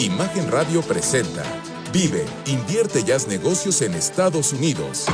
[0.00, 1.42] Imagen Radio presenta
[1.92, 5.04] Vive, invierte y haz negocios en Estados Unidos.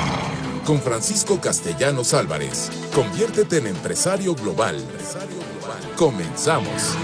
[0.64, 2.70] Con Francisco Castellanos Álvarez.
[2.94, 4.80] Conviértete en empresario global.
[5.96, 6.94] Comenzamos.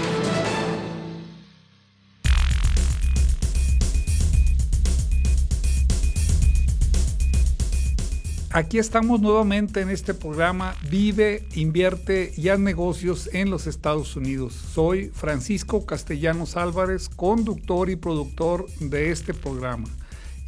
[8.55, 14.53] Aquí estamos nuevamente en este programa Vive, invierte y haz negocios en los Estados Unidos.
[14.53, 19.89] Soy Francisco Castellanos Álvarez, conductor y productor de este programa.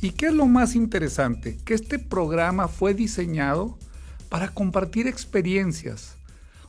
[0.02, 1.58] ¿Y qué es lo más interesante?
[1.66, 3.76] Que este programa fue diseñado
[4.30, 6.16] para compartir experiencias.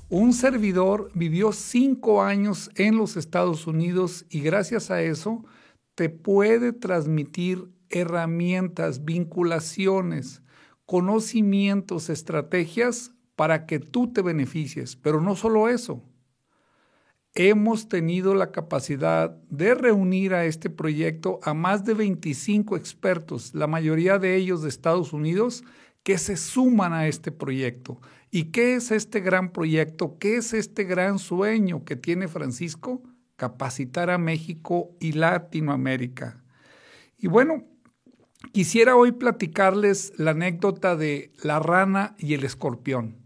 [0.08, 5.44] Un servidor vivió cinco años en los Estados Unidos y gracias a eso
[5.96, 10.40] te puede transmitir herramientas, vinculaciones,
[10.86, 14.96] conocimientos, estrategias para que tú te beneficies.
[14.96, 16.02] Pero no solo eso.
[17.34, 23.66] Hemos tenido la capacidad de reunir a este proyecto a más de 25 expertos, la
[23.66, 25.62] mayoría de ellos de Estados Unidos,
[26.02, 28.00] que se suman a este proyecto.
[28.30, 30.16] ¿Y qué es este gran proyecto?
[30.18, 33.02] ¿Qué es este gran sueño que tiene Francisco?
[33.36, 36.42] Capacitar a México y Latinoamérica.
[37.18, 37.64] Y bueno,
[38.52, 43.16] Quisiera hoy platicarles la anécdota de la rana y el escorpión.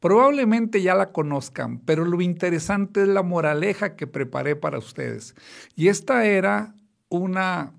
[0.00, 5.34] Probablemente ya la conozcan, pero lo interesante es la moraleja que preparé para ustedes.
[5.74, 6.74] Y esta era
[7.08, 7.72] una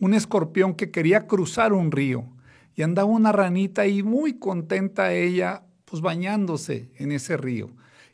[0.00, 2.24] un escorpión que quería cruzar un río
[2.74, 7.70] y andaba una ranita ahí muy contenta ella pues bañándose en ese río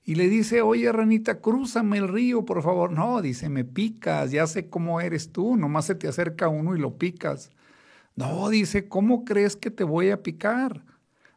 [0.07, 2.93] y le dice, oye ranita, crúzame el río, por favor.
[2.93, 6.79] No, dice, me picas, ya sé cómo eres tú, nomás se te acerca uno y
[6.79, 7.51] lo picas.
[8.15, 10.85] No, dice, ¿cómo crees que te voy a picar?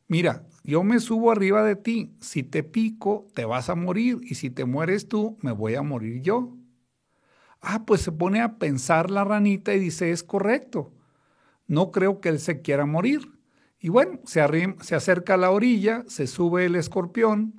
[0.08, 4.36] Mira, yo me subo arriba de ti, si te pico, te vas a morir, y
[4.36, 6.56] si te mueres tú, me voy a morir yo.
[7.62, 10.94] Ah, pues se pone a pensar la ranita y dice, es correcto,
[11.66, 13.32] no creo que él se quiera morir.
[13.80, 14.42] Y bueno, se,
[14.82, 17.56] se acerca a la orilla, se sube el escorpión,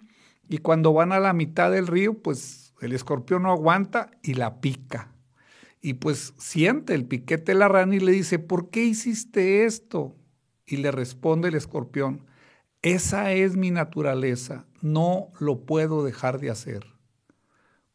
[0.51, 4.61] y cuando van a la mitad del río, pues el escorpión no aguanta y la
[4.61, 5.15] pica.
[5.81, 10.17] Y pues siente el piquete la rana y le dice, ¿por qué hiciste esto?
[10.67, 12.27] Y le responde el escorpión,
[12.83, 16.85] esa es mi naturaleza, no lo puedo dejar de hacer.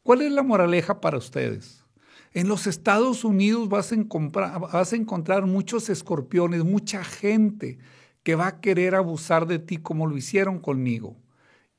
[0.02, 1.84] ¿Cuál es la moraleja para ustedes?
[2.32, 7.76] En los Estados Unidos vas a, vas a encontrar muchos escorpiones, mucha gente
[8.22, 11.18] que va a querer abusar de ti como lo hicieron conmigo.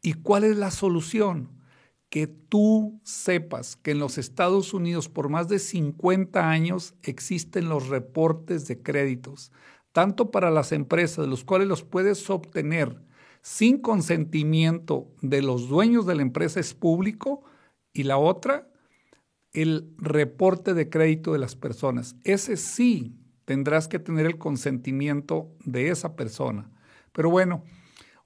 [0.02, 1.50] ¿Y cuál es la solución?
[2.10, 7.90] Que tú sepas que en los Estados Unidos por más de 50 años existen los
[7.90, 9.52] reportes de créditos,
[9.92, 13.02] tanto para las empresas, de los cuales los puedes obtener
[13.42, 17.44] sin consentimiento de los dueños de la empresa es público,
[17.94, 18.70] y la otra,
[19.54, 22.16] el reporte de crédito de las personas.
[22.24, 26.70] Ese sí tendrás que tener el consentimiento de esa persona.
[27.12, 27.64] Pero bueno,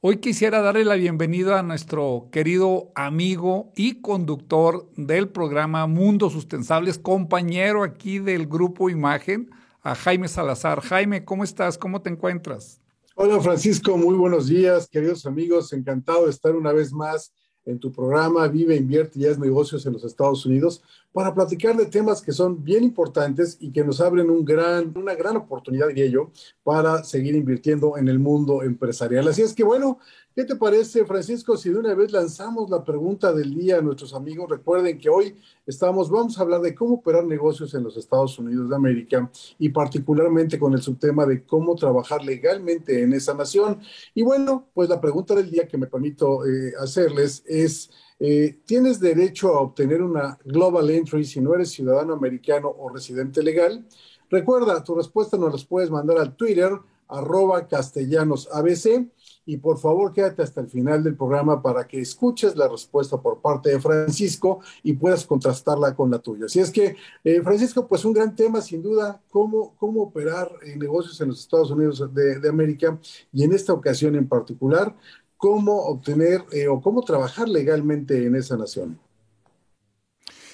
[0.04, 6.98] Hoy quisiera darle la bienvenida a nuestro querido amigo y conductor del programa Mundos Sustentables,
[6.98, 9.52] compañero aquí del grupo Imagen,
[9.84, 10.82] a Jaime Salazar.
[10.82, 11.78] Jaime, ¿cómo estás?
[11.78, 12.82] ¿Cómo te encuentras?
[13.14, 15.72] Hola Francisco, muy buenos días, queridos amigos.
[15.72, 17.32] Encantado de estar una vez más
[17.66, 20.82] en tu programa Vive, Invierte y Haz Negocios en los Estados Unidos
[21.14, 25.88] para platicar de temas que son bien importantes y que nos abren una gran oportunidad,
[25.90, 26.32] diría yo,
[26.64, 29.28] para seguir invirtiendo en el mundo empresarial.
[29.28, 30.00] Así es que bueno,
[30.34, 34.14] ¿Qué te parece, Francisco, si de una vez lanzamos la pregunta del día a nuestros
[34.14, 34.50] amigos?
[34.50, 35.36] Recuerden que hoy
[35.66, 39.30] estamos, vamos a hablar de cómo operar negocios en los Estados Unidos de América
[39.60, 43.82] y particularmente con el subtema de cómo trabajar legalmente en esa nación.
[44.16, 47.92] Y bueno, pues la pregunta del día que me permito eh, hacerles es,
[48.24, 53.42] eh, ¿tienes derecho a obtener una Global Entry si no eres ciudadano americano o residente
[53.42, 53.84] legal?
[54.30, 56.72] Recuerda, tu respuesta nos las puedes mandar al Twitter,
[57.08, 59.10] arroba castellanosabc
[59.46, 63.42] y por favor quédate hasta el final del programa para que escuches la respuesta por
[63.42, 66.46] parte de Francisco y puedas contrastarla con la tuya.
[66.46, 70.80] Así es que, eh, Francisco, pues un gran tema sin duda, cómo, cómo operar en
[70.80, 73.00] negocios en los Estados Unidos de, América
[73.34, 74.96] y en esta ocasión en particular,
[75.42, 79.00] cómo obtener eh, o cómo trabajar legalmente en esa nación.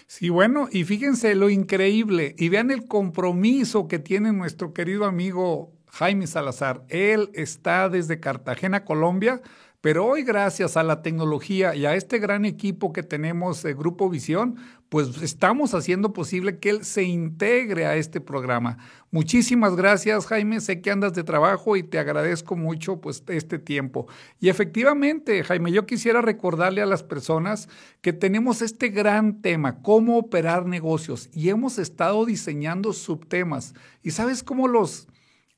[0.08, 5.74] Sí, bueno, y fíjense lo increíble y vean el compromiso que tiene nuestro querido amigo
[5.88, 6.86] Jaime Salazar.
[6.88, 9.42] Él está desde Cartagena, Colombia,
[9.80, 14.56] Pero hoy, gracias a la tecnología y a este gran equipo que tenemos, Grupo Visión,
[14.90, 18.80] pues estamos haciendo posible que él se integre a este programa.
[19.12, 20.62] Muchísimas gracias, Jaime.
[20.62, 24.08] Sé que andas de trabajo y te agradezco mucho pues este tiempo.
[24.40, 27.70] Y efectivamente, Jaime, yo quisiera recordarle a las personas
[28.02, 33.76] que tenemos este gran tema, cómo operar negocios, y hemos estado diseñando subtemas.
[34.02, 35.08] ¿Y sabes cómo los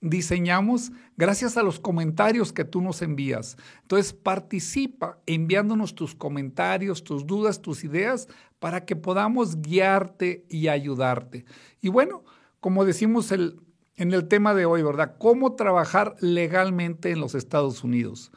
[0.01, 3.57] diseñamos gracias a los comentarios que tú nos envías.
[3.81, 8.28] Entonces, participa enviándonos tus comentarios, tus dudas, tus ideas,
[8.60, 11.46] para que podamos guiarte y ayudarte.
[11.81, 12.24] Y bueno,
[12.60, 13.60] como decimos el,
[13.96, 15.16] en el tema de hoy, ¿verdad?
[15.18, 18.31] ¿Cómo trabajar legalmente en los Estados Unidos?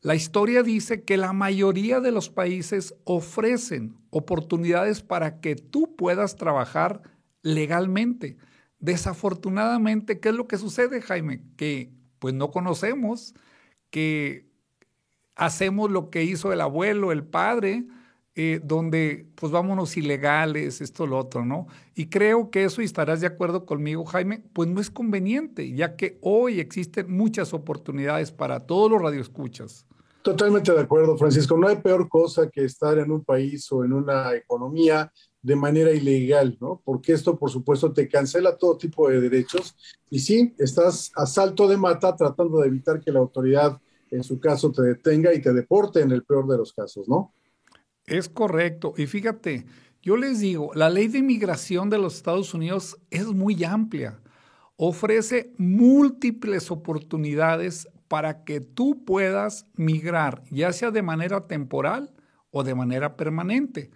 [0.00, 6.36] La historia dice que la mayoría de los países ofrecen oportunidades para que tú puedas
[6.36, 7.02] trabajar
[7.42, 8.36] legalmente.
[8.80, 11.42] Desafortunadamente, ¿qué es lo que sucede, Jaime?
[11.56, 13.34] Que pues no conocemos,
[13.90, 14.48] que
[15.34, 17.86] hacemos lo que hizo el abuelo, el padre,
[18.34, 21.66] eh, donde pues vámonos ilegales, esto, lo otro, ¿no?
[21.96, 25.96] Y creo que eso, y estarás de acuerdo conmigo, Jaime, pues no es conveniente, ya
[25.96, 29.86] que hoy existen muchas oportunidades para todos los radioescuchas.
[30.22, 31.56] Totalmente de acuerdo, Francisco.
[31.56, 35.12] No hay peor cosa que estar en un país o en una economía
[35.42, 36.80] de manera ilegal, ¿no?
[36.84, 39.76] Porque esto, por supuesto, te cancela todo tipo de derechos
[40.10, 43.80] y sí, estás a salto de mata tratando de evitar que la autoridad,
[44.10, 47.34] en su caso, te detenga y te deporte en el peor de los casos, ¿no?
[48.04, 48.94] Es correcto.
[48.96, 49.66] Y fíjate,
[50.02, 54.20] yo les digo, la ley de inmigración de los Estados Unidos es muy amplia.
[54.76, 62.14] Ofrece múltiples oportunidades para que tú puedas migrar, ya sea de manera temporal
[62.50, 63.90] o de manera permanente.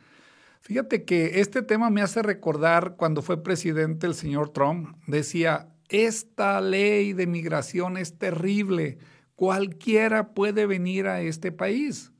[0.62, 4.96] Fíjate que este tema me hace recordar cuando fue presidente el señor Trump.
[5.08, 8.98] Decía, esta ley de migración es terrible.
[9.34, 12.12] Cualquiera puede venir a este país.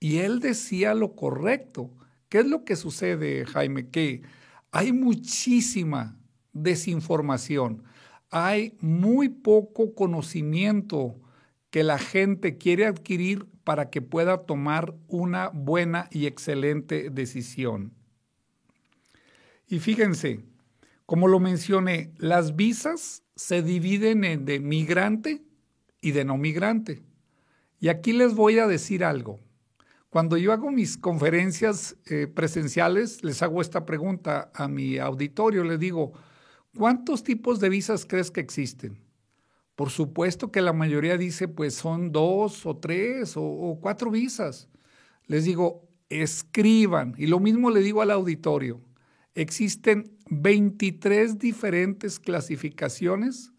[0.00, 1.92] Y él decía lo correcto.
[2.30, 3.90] ¿Qué es lo que sucede, Jaime?
[3.90, 4.22] Que
[4.70, 6.18] hay muchísima
[6.54, 7.84] desinformación.
[8.30, 11.20] Hay muy poco conocimiento
[11.68, 17.92] que la gente quiere adquirir para que pueda tomar una buena y excelente decisión.
[19.66, 20.44] Y fíjense,
[21.04, 25.42] como lo mencioné, las visas se dividen en de migrante
[26.00, 27.02] y de no migrante.
[27.80, 29.40] Y aquí les voy a decir algo.
[30.10, 35.80] Cuando yo hago mis conferencias eh, presenciales, les hago esta pregunta a mi auditorio, les
[35.80, 36.12] digo,
[36.78, 39.05] ¿cuántos tipos de visas crees que existen?
[39.76, 44.70] Por supuesto que la mayoría dice, pues son dos o tres o, cuatro visas.
[45.26, 47.14] Les digo, escriban.
[47.18, 48.80] Y lo mismo le digo al auditorio.
[49.34, 53.52] Existen 23 diferentes clasificaciones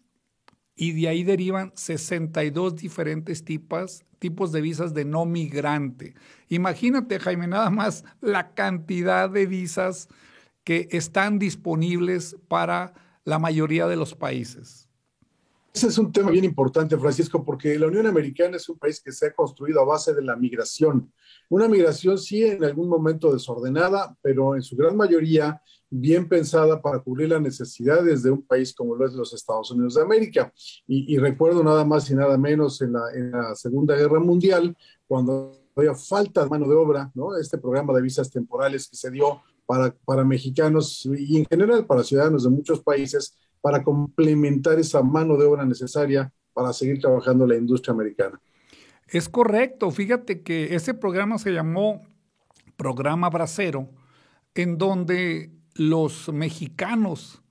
[0.74, 6.14] y de ahí derivan 62 diferentes tipos, tipos de visas de no migrante.
[6.48, 10.08] Imagínate, Jaime, nada más la cantidad de visas
[10.64, 12.92] que están disponibles para
[13.24, 14.87] la mayoría de los países.
[15.78, 19.12] Ese es un tema bien importante, Francisco, porque la Unión Americana es un país que
[19.12, 21.12] se ha construido a base de la migración.
[21.48, 26.98] Una migración sí en algún momento desordenada, pero en su gran mayoría bien pensada para
[26.98, 30.52] cubrir las necesidades de un país como lo es los Estados Unidos de América.
[30.88, 34.76] Y, recuerdo nada más y nada menos en la, Segunda Guerra Mundial,
[35.06, 37.36] cuando había falta de mano de obra, ¿no?
[37.36, 42.02] Este programa de visas temporales que se dio para, para mexicanos y en general para
[42.02, 47.56] ciudadanos de muchos países para complementar esa mano de obra necesaria para seguir trabajando la
[47.56, 48.40] industria americana.
[49.06, 49.90] Es correcto.
[49.90, 52.02] Fíjate que ese programa se llamó
[52.76, 53.88] Programa Bracero,
[54.54, 57.42] en donde los mexicanos,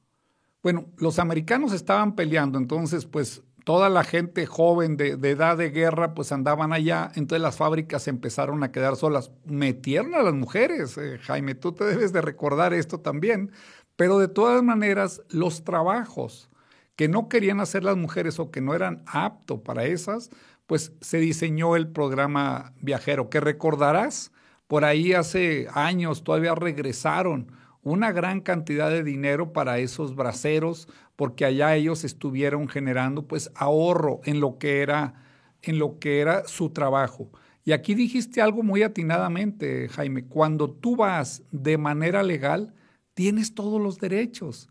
[0.61, 6.13] bueno, los americanos estaban peleando, entonces pues toda la gente joven de, edad de guerra
[6.13, 9.31] pues andaban allá, entonces las fábricas empezaron a quedar solas.
[9.45, 13.51] Metieron a las mujeres, eh, Jaime, tú te debes de recordar esto también,
[13.97, 16.49] pero de todas maneras, los trabajos
[16.95, 20.29] que no querían hacer las mujeres o que no eran aptos para esas,
[20.65, 24.31] pues se diseñó el programa viajero, que recordarás,
[24.67, 27.51] por ahí hace años todavía regresaron
[27.83, 34.19] una gran cantidad de dinero para esos braceros, porque allá ellos estuvieron generando pues ahorro
[34.25, 35.13] en lo que era,
[35.61, 37.29] en lo que era su trabajo.
[37.63, 42.73] Y aquí dijiste algo muy atinadamente, Jaime, cuando tú vas de manera legal,
[43.17, 44.69] tienes todos los derechos.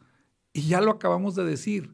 [0.52, 1.92] Y ya lo acabamos de decir,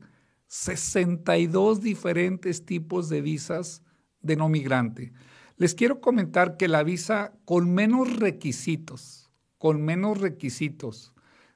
[0.48, 3.82] 62 diferentes tipos de visas
[4.20, 5.14] de no migrante.
[5.56, 11.14] Les quiero comentar que la visa con menos requisitos, con menos requisitos,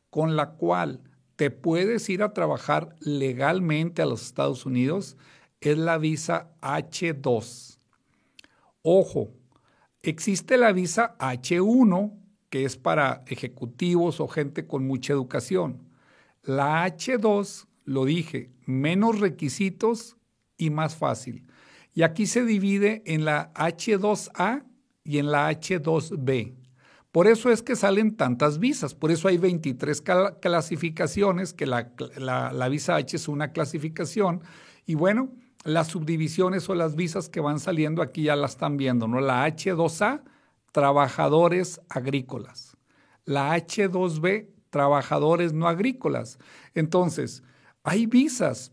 [0.09, 1.03] con la cual
[1.37, 5.19] te puedes ir a trabajar legalmente a los Estados Unidos,
[5.61, 7.81] es la visa H2.
[8.81, 9.35] Ojo,
[10.01, 15.89] existe la visa H1, que es para ejecutivos o gente con mucha educación.
[16.43, 20.17] La H2, lo dije, menos requisitos
[20.57, 21.47] y más fácil.
[21.95, 24.65] Y aquí se divide en la H2A
[25.03, 26.55] y en la H2B.
[27.11, 30.03] Por eso es que salen tantas visas, por eso hay 23
[30.43, 34.43] clasificaciones, que la, la, visa H es una clasificación,
[34.85, 35.31] y bueno,
[35.65, 39.21] las subdivisiones o las visas que van saliendo aquí ya las están viendo, ¿no?
[39.21, 40.25] La H2A,
[40.77, 42.77] trabajadores agrícolas.
[43.25, 46.39] La H2B, trabajadores no agrícolas.
[46.75, 47.43] Entonces,
[47.83, 48.73] hay visas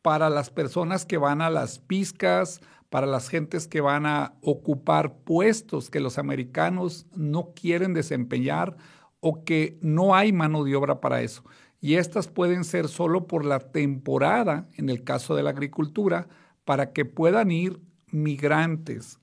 [0.00, 5.16] para las personas que van a las piscas, para las gentes que van a ocupar
[5.24, 8.76] puestos que los americanos no quieren desempeñar
[9.18, 11.42] o que no hay mano de obra para eso.
[11.80, 16.28] Y estas pueden ser solo por la temporada, en el caso de la agricultura,
[16.64, 17.80] para que puedan ir
[18.12, 19.18] migrantes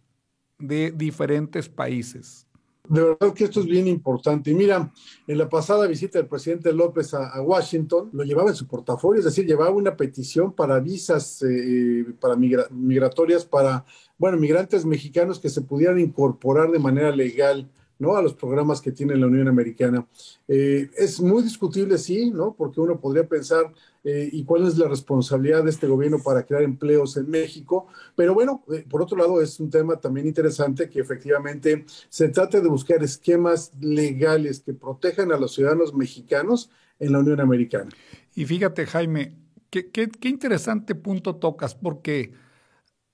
[0.62, 2.48] de diferentes países
[2.92, 4.52] de verdad que esto es bien importante.
[4.52, 4.92] Y mira,
[5.26, 9.26] en la pasada visita del presidente López a, Washington, lo llevaba en su portafolio, es
[9.26, 13.86] decir, llevaba una petición para visas eh, para migratorias para,
[14.18, 17.70] bueno, migrantes mexicanos que se pudieran incorporar de manera legal
[18.02, 18.16] ¿no?
[18.18, 20.08] a los programas que tiene la Unión Americana.
[20.48, 22.56] Eh, es muy discutible, sí, ¿no?
[22.58, 23.72] porque uno podría pensar,
[24.04, 27.86] eh, ¿y cuál es la responsabilidad de este gobierno para crear empleos en México?
[28.16, 32.60] Pero bueno, eh, por otro lado, es un tema también interesante que efectivamente se trate
[32.60, 37.92] de buscar esquemas legales que protejan a los ciudadanos mexicanos en la Unión Americana.
[38.34, 39.38] Y fíjate, Jaime,
[39.70, 42.34] qué, qué, qué interesante punto tocas, porque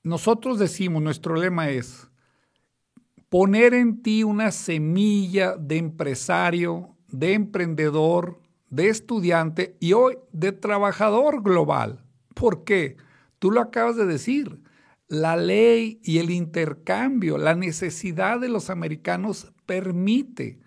[0.01, 2.07] nosotros decimos, nuestro lema es,
[3.29, 11.41] poner en ti una semilla de empresario, de emprendedor, de estudiante y hoy de trabajador
[11.41, 12.03] global.
[12.33, 12.97] ¿Por qué?
[13.39, 14.61] Tú lo acabas de decir.
[15.07, 20.59] La ley y el intercambio, la necesidad de los americanos permite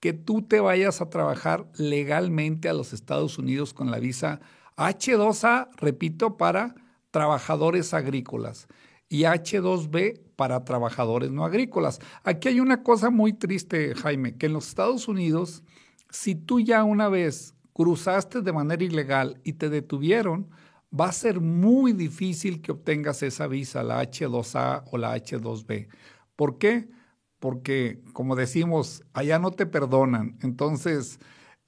[0.00, 4.40] que tú te vayas a trabajar legalmente a los Estados Unidos con la visa
[4.76, 6.74] H2A, repito, para
[7.10, 8.68] trabajadores agrícolas
[9.08, 12.00] y H2B para trabajadores no agrícolas.
[12.22, 15.62] Aquí hay una cosa muy triste, Jaime, que en los Estados Unidos,
[16.10, 20.48] si tú ya una vez cruzaste de manera ilegal y te detuvieron,
[20.98, 25.88] va a ser muy difícil que obtengas esa visa, la H2A o la H2B.
[26.36, 26.88] ¿Por qué?
[27.38, 30.38] Porque, como decimos, allá no te perdonan.
[30.42, 31.18] Entonces,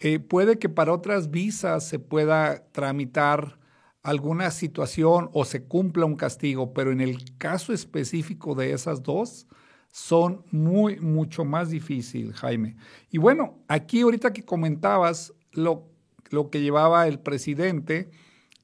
[0.01, 3.59] eh, puede que para otras visas se pueda tramitar
[4.03, 9.47] alguna situación o se cumpla un castigo, pero en el caso específico de esas dos,
[9.91, 12.77] son muy, mucho más difícil, Jaime.
[13.11, 15.89] Y bueno, aquí ahorita que comentabas lo,
[16.31, 18.11] lo que llevaba el presidente,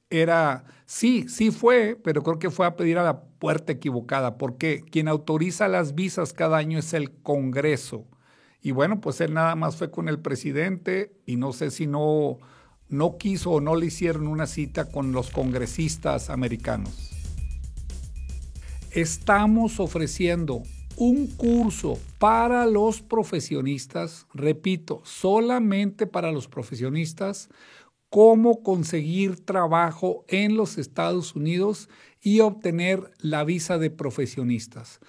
[0.09, 4.83] era, sí, sí fue, pero creo que fue a pedir a la puerta equivocada, porque
[4.89, 8.07] quien autoriza las visas cada año es el Congreso.
[8.61, 12.39] Y bueno, pues él nada más fue con el presidente y no sé si no
[12.89, 17.11] no quiso o no le hicieron una cita con los congresistas americanos.
[18.91, 20.63] Estamos ofreciendo
[20.97, 27.49] un curso para los profesionistas, repito, solamente para los profesionistas,
[28.09, 31.89] cómo conseguir trabajo en los Estados Unidos
[32.21, 34.99] y obtener la visa de profesionistas.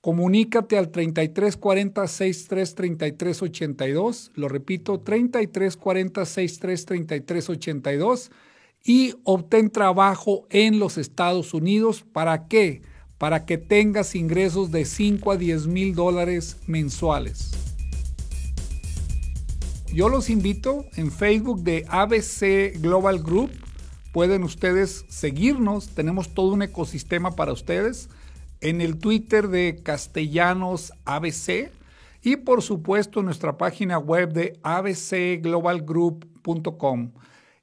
[0.00, 8.30] Comunícate al 3340 63 33 82, lo repito, 3340 63 33 82
[8.84, 12.04] y obtén trabajo en los Estados Unidos.
[12.12, 12.82] ¿Para qué?
[13.18, 17.50] Para que tengas ingresos de 5 a 10 mil dólares mensuales.
[19.92, 23.50] Yo los invito en Facebook de ABC Global Group.
[24.12, 28.08] Pueden ustedes seguirnos, tenemos todo un ecosistema para ustedes
[28.60, 31.72] en el Twitter de Castellanos ABC
[32.22, 37.12] y por supuesto en nuestra página web de abcglobalgroup.com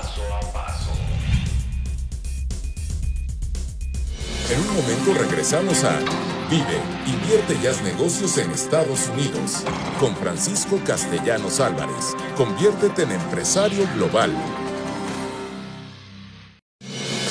[4.48, 5.98] En un momento regresamos a
[6.48, 9.64] Vive, invierte y haz negocios en Estados Unidos
[9.98, 12.14] con Francisco Castellanos Álvarez.
[12.36, 14.30] Conviértete en empresario global.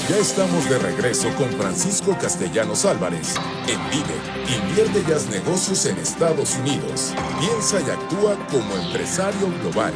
[0.07, 3.33] Ya estamos de regreso con Francisco Castellanos Álvarez
[3.67, 7.11] en Vive, invierte y haz negocios en Estados Unidos.
[7.39, 9.93] Piensa y actúa como empresario global.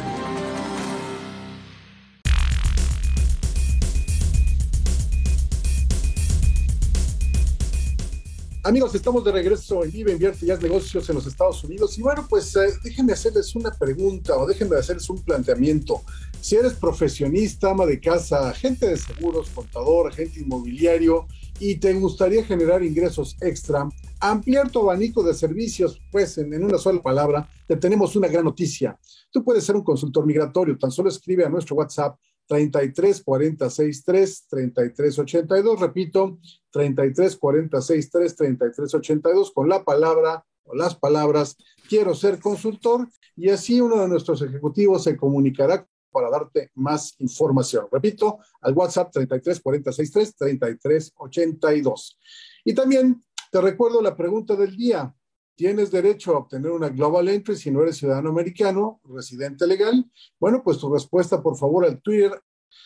[8.70, 11.98] Amigos, estamos de regreso en Vive, Invierte y Haz Negocios en los Estados Unidos.
[11.98, 16.02] Y bueno, pues eh, déjenme hacerles una pregunta o déjenme hacerles un planteamiento.
[16.40, 21.26] Si eres profesionista, ama de casa, agente de seguros, contador, agente inmobiliario
[21.58, 23.88] y te gustaría generar ingresos extra,
[24.20, 28.44] ampliar tu abanico de servicios, pues en, en una sola palabra, te tenemos una gran
[28.44, 28.96] noticia.
[29.32, 32.16] Tú puedes ser un consultor migratorio, tan solo escribe a nuestro WhatsApp
[32.50, 35.80] 33 40 63 33 82.
[35.80, 36.40] Repito,
[36.72, 41.56] 33 40 63 33 82 con la palabra o las palabras
[41.88, 47.86] quiero ser consultor y así uno de nuestros ejecutivos se comunicará para darte más información.
[47.92, 52.18] Repito, al WhatsApp 33 40 63 33 82.
[52.64, 55.14] Y también te recuerdo la pregunta del día
[55.60, 60.10] tienes derecho a obtener una Global Entry si no eres ciudadano americano, residente legal.
[60.38, 62.32] Bueno, pues tu respuesta, por favor, al Twitter.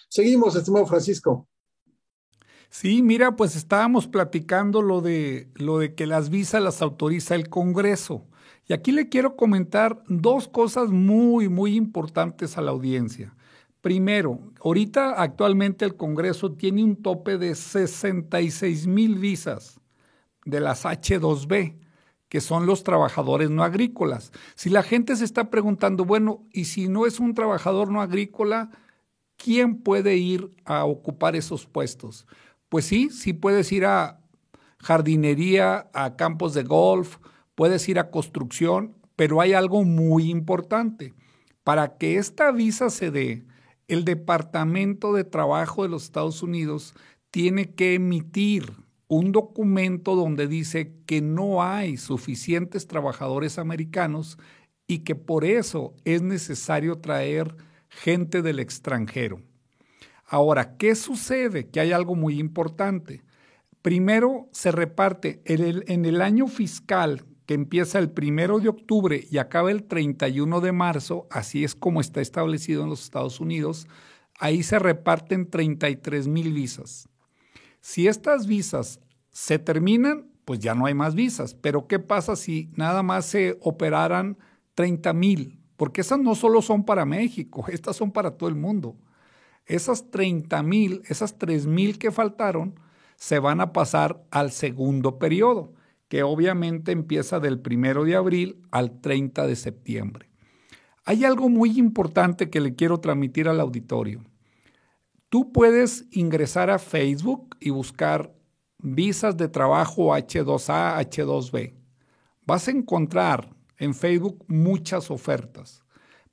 [0.09, 1.47] Seguimos, estimado Francisco.
[2.71, 7.49] Sí, mira, pues estábamos platicando lo de, lo de que las visas las autoriza el
[7.49, 8.27] Congreso.
[8.67, 13.37] Y aquí le quiero comentar dos cosas muy, muy importantes a la audiencia.
[13.83, 19.81] Primero, ahorita actualmente el Congreso tiene un tope de 66 mil visas
[20.45, 21.84] de las H2B
[22.35, 24.33] que son los trabajadores no agrícolas.
[24.57, 28.73] Si la gente se está preguntando, bueno, y si no es un trabajador no agrícola,
[29.37, 32.27] ¿quién puede ir a ocupar esos puestos?
[32.69, 34.21] Pues sí, sí puedes ir a
[34.81, 37.19] jardinería, a campos de golf,
[37.55, 41.15] puedes ir a construcción, pero hay algo muy importante.
[41.63, 43.47] Para que esta visa se dé,
[43.87, 46.97] el Departamento de Trabajo de los Estados Unidos
[47.31, 48.73] tiene que emitir
[49.09, 54.39] un documento donde dice que no hay suficientes trabajadores americanos
[54.87, 57.57] y que por eso es necesario traer
[57.89, 59.41] gente del extranjero.
[60.27, 61.69] Ahora, ¿qué sucede?
[61.69, 63.23] Que hay algo muy importante.
[63.83, 69.71] Primero se reparte en el, año fiscal que empieza el primero de octubre y acaba
[69.71, 73.87] el 31 de marzo, así es como está establecido en los Estados Unidos,
[74.39, 77.11] ahí se reparten 33 mil visas.
[77.83, 79.01] Si estas visas
[79.35, 81.55] se terminan, pues ya no hay más visas.
[81.55, 84.39] Pero ¿qué pasa si nada más se operaran
[84.77, 85.59] 30 mil?
[85.77, 88.97] Porque esas no solo son para México, estas son para todo el mundo.
[89.67, 92.79] Esas 30 mil, esas 3 mil que faltaron,
[93.17, 95.73] se van a pasar al segundo periodo,
[96.09, 100.31] que obviamente empieza del primero de abril al 30 de septiembre.
[101.05, 104.23] Hay algo muy importante que le quiero transmitir al auditorio.
[105.29, 108.33] Tú puedes ingresar a Facebook y buscar
[108.85, 111.75] visas de trabajo H2A, H2B.
[112.47, 115.83] Vas a encontrar en Facebook muchas ofertas,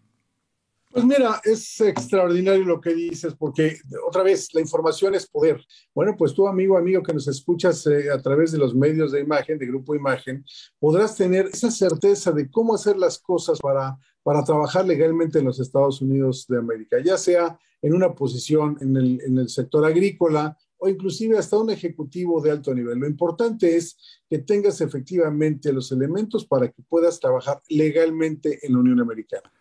[0.89, 5.63] Pues mira, es extraordinario lo que dices, porque otra vez, la información es poder.
[5.93, 9.19] Bueno, pues tú, amigo, amigo que nos escuchas eh, a través de los medios de
[9.19, 10.43] imagen, de Grupo Imagen,
[10.79, 15.59] podrás tener esa certeza de cómo hacer las cosas para para trabajar legalmente en los
[15.59, 20.57] Estados Unidos de América, ya sea en una posición en el, en el sector agrícola
[20.77, 22.97] o inclusive hasta un ejecutivo de alto nivel.
[22.97, 23.97] Lo importante es
[24.29, 29.51] que tengas efectivamente los elementos para que puedas trabajar legalmente en la Unión Americana.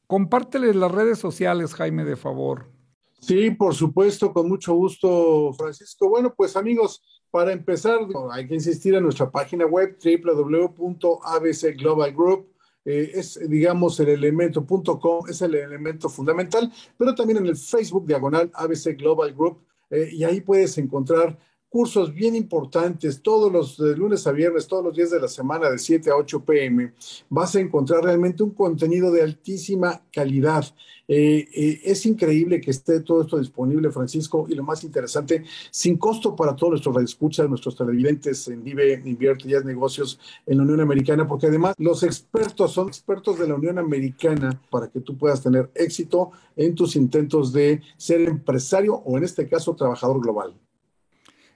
[0.07, 2.71] Compárteles las redes sociales, Jaime, de favor.
[3.19, 6.07] Sí, por supuesto, con mucho gusto, Francisco.
[6.07, 7.99] Bueno, pues amigos, para empezar,
[8.31, 12.51] hay que insistir en nuestra página web www.abcglobalgroup.
[12.83, 18.51] Eh, es, digamos, el elemento.com, es el elemento fundamental, pero también en el Facebook diagonal
[18.53, 19.59] ABC Global Group,
[19.91, 21.37] eh, y ahí puedes encontrar
[21.71, 25.69] cursos bien importantes todos los de lunes a viernes, todos los días de la semana
[25.69, 26.91] de 7 a 8 pm.
[27.29, 30.65] Vas a encontrar realmente un contenido de altísima calidad.
[31.07, 35.95] Eh, eh, es increíble que esté todo esto disponible, Francisco, y lo más interesante, sin
[35.97, 40.81] costo para todos nuestros radioescuchas, nuestros televidentes en Vive, Invierte y Negocios en la Unión
[40.81, 45.41] Americana, porque además los expertos son expertos de la Unión Americana para que tú puedas
[45.41, 50.53] tener éxito en tus intentos de ser empresario o en este caso trabajador global.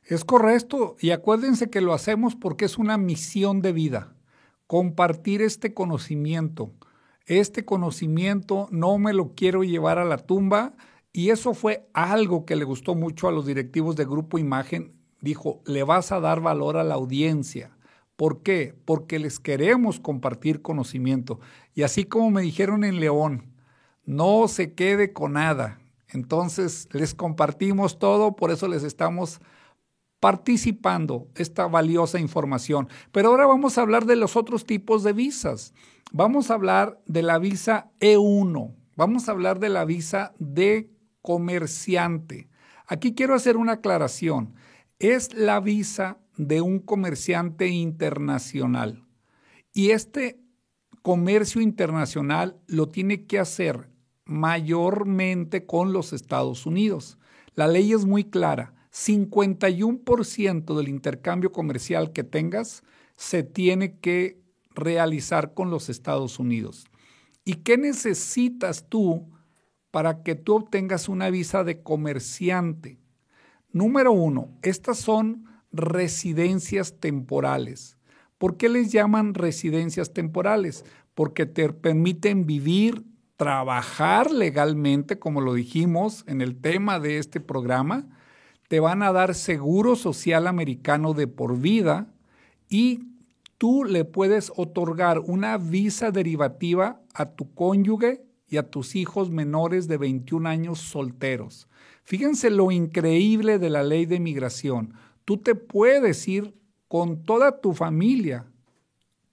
[0.06, 4.16] Es correcto, y acuérdense que lo hacemos porque es una misión de vida,
[4.68, 6.72] compartir este conocimiento.
[7.26, 10.74] Este conocimiento no me lo quiero llevar a la tumba
[11.12, 14.94] y eso fue algo que le gustó mucho a los directivos de Grupo Imagen.
[15.22, 17.76] Dijo, le vas a dar valor a la audiencia.
[18.16, 18.76] ¿Por qué?
[18.86, 21.40] Porque les queremos compartir conocimiento.
[21.74, 23.56] Y así como me dijeron en León,
[24.06, 25.80] no se quede con nada.
[26.10, 29.42] Entonces les compartimos todo, por eso les estamos
[30.26, 32.90] participando esta valiosa información.
[33.12, 35.76] Pero ahora vamos a hablar de los otros tipos de visas.
[36.12, 38.76] Vamos a hablar de la visa E1.
[38.96, 40.90] Vamos a hablar de la visa de
[41.22, 42.50] comerciante.
[42.88, 44.56] Aquí quiero hacer una aclaración.
[44.98, 49.06] Es la visa de un comerciante internacional.
[49.74, 50.42] Y este
[51.04, 53.92] comercio internacional lo tiene que hacer
[54.26, 57.20] mayormente con los Estados Unidos.
[57.54, 58.75] La ley es muy clara.
[58.96, 62.82] 51% del intercambio comercial que tengas
[63.18, 64.40] se tiene que
[64.74, 66.86] realizar con los Estados Unidos.
[67.44, 69.30] ¿Y qué necesitas tú
[69.92, 72.98] para que tú obtengas una visa de comerciante?
[73.74, 77.98] Número uno, estas son residencias temporales.
[78.38, 80.86] ¿Por qué les llaman residencias temporales?
[81.16, 83.04] Porque te permiten vivir,
[83.36, 88.08] trabajar legalmente, como lo dijimos en el tema de este programa,
[88.68, 92.08] te van a dar seguro social americano de por vida
[92.68, 93.04] y
[93.58, 99.88] tú le puedes otorgar una visa derivativa a tu cónyuge y a tus hijos menores
[99.88, 101.68] de 21 años solteros.
[102.04, 104.94] Fíjense lo increíble de la ley de migración.
[105.26, 106.56] Tú te puedes ir
[106.88, 108.46] con toda tu familia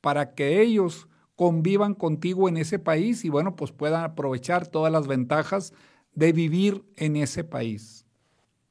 [0.00, 5.06] para que ellos convivan contigo en ese país y bueno, pues puedan aprovechar todas las
[5.06, 5.72] ventajas
[6.14, 8.01] de vivir en ese país.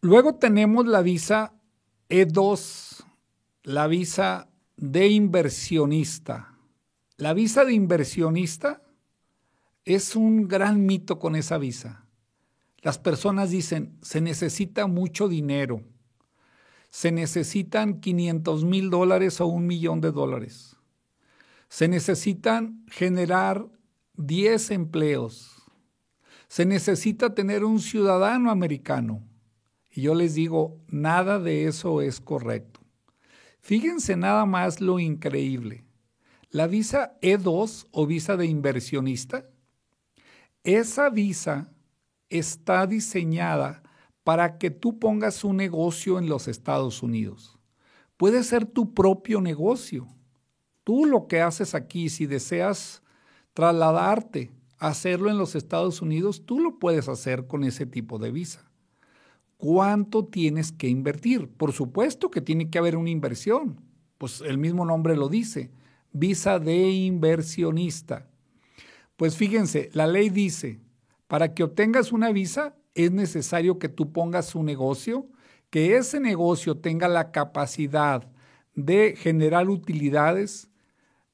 [0.03, 1.53] Luego tenemos la visa
[2.09, 3.05] E2,
[3.61, 6.57] la visa de inversionista.
[7.17, 8.81] La visa de inversionista
[9.85, 12.07] es un gran mito con esa visa.
[12.79, 15.83] Las personas dicen, se necesita mucho dinero,
[16.89, 20.77] se necesitan 500 mil dólares o un millón de dólares,
[21.69, 23.67] se necesitan generar
[24.15, 25.61] 10 empleos,
[26.47, 29.30] se necesita tener un ciudadano americano
[29.91, 32.79] y yo les digo, nada de eso es correcto.
[33.59, 35.85] Fíjense nada más lo increíble.
[36.49, 39.45] La visa E2 o visa de inversionista,
[40.63, 41.71] esa visa
[42.29, 43.83] está diseñada
[44.23, 47.57] para que tú pongas un negocio en los Estados Unidos.
[48.17, 50.07] Puede ser tu propio negocio.
[50.83, 53.01] Tú lo que haces aquí, si deseas
[53.53, 58.70] trasladarte, hacerlo en los Estados Unidos, tú lo puedes hacer con ese tipo de visa.
[59.61, 61.47] ¿Cuánto tienes que invertir?
[61.47, 63.79] Por supuesto que tiene que haber una inversión.
[64.17, 65.69] Pues el mismo nombre lo dice,
[66.11, 68.27] visa de inversionista.
[69.17, 70.79] Pues fíjense, la ley dice,
[71.27, 75.29] para que obtengas una visa es necesario que tú pongas un negocio,
[75.69, 78.27] que ese negocio tenga la capacidad
[78.73, 80.71] de generar utilidades,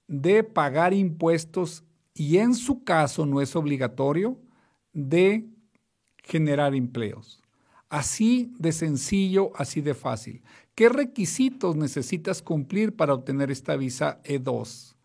[0.05, 4.37] de pagar impuestos y en su caso no es obligatorio
[4.91, 5.47] de
[6.25, 7.41] generar empleos.
[7.89, 10.43] Así de sencillo, así de fácil.
[10.75, 14.95] ¿Qué requisitos necesitas cumplir para obtener esta visa E2?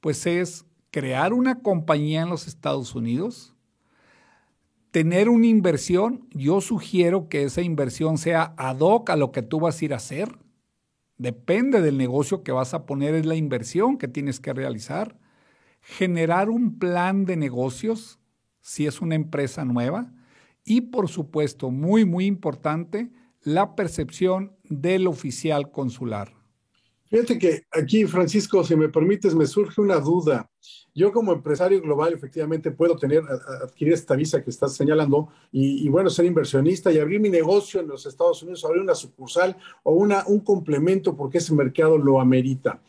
[0.00, 3.54] Pues es crear una compañía en los Estados Unidos,
[4.90, 9.58] tener una inversión, yo sugiero que esa inversión sea ad hoc a lo que tú
[9.58, 10.38] vas a ir a hacer.
[11.16, 15.18] Depende del negocio que vas a poner, es la inversión que tienes que realizar.
[15.80, 18.18] Generar un plan de negocios,
[18.60, 20.12] si es una empresa nueva.
[20.64, 23.10] Y por supuesto, muy, muy importante,
[23.42, 26.32] la percepción del oficial consular.
[27.06, 30.50] Fíjate que aquí, Francisco, si me permites, me surge una duda.
[30.94, 33.22] Yo como empresario global efectivamente puedo tener,
[33.62, 37.88] adquirir esta visa que estás señalando y, bueno, ser inversionista y abrir mi negocio en
[37.88, 42.80] los Estados Unidos, abrir una sucursal o una, un complemento porque ese mercado lo amerita.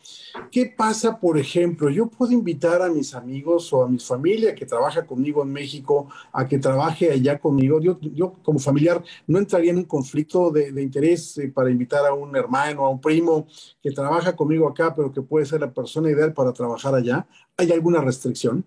[0.50, 1.88] ¿Qué pasa, por ejemplo?
[1.88, 6.08] Yo puedo invitar a mis amigos o a mi familia que trabaja conmigo en México
[6.32, 7.80] a que trabaje allá conmigo.
[7.80, 12.12] Yo, yo como familiar no entraría en un conflicto de, interés eh, para invitar a
[12.12, 13.46] un hermano, a un primo
[13.82, 17.26] que trabaja conmigo acá, pero que puede ser la persona ideal para trabajar allá.
[17.56, 18.64] ¿Hay alguna restricción?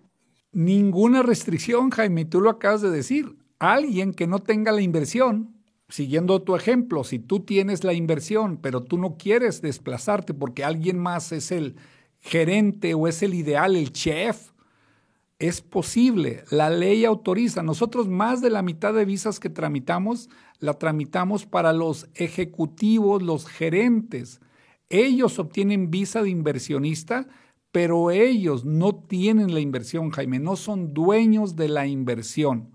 [0.52, 3.36] Ninguna restricción, Jaime, tú lo acabas de decir.
[3.58, 5.54] Alguien que no tenga la inversión,
[5.88, 10.98] siguiendo tu ejemplo, si tú tienes la inversión, pero tú no quieres desplazarte porque alguien
[10.98, 11.76] más es el
[12.20, 14.52] gerente o es el ideal, el chef,
[15.38, 16.44] es posible.
[16.50, 17.62] La ley autoriza.
[17.62, 23.46] Nosotros más de la mitad de visas que tramitamos, la tramitamos para los ejecutivos, los
[23.46, 24.40] gerentes.
[24.88, 27.28] Ellos obtienen visa de inversionista
[27.78, 32.72] pero ellos no tienen la inversión, Jaime, no son dueños de la inversión.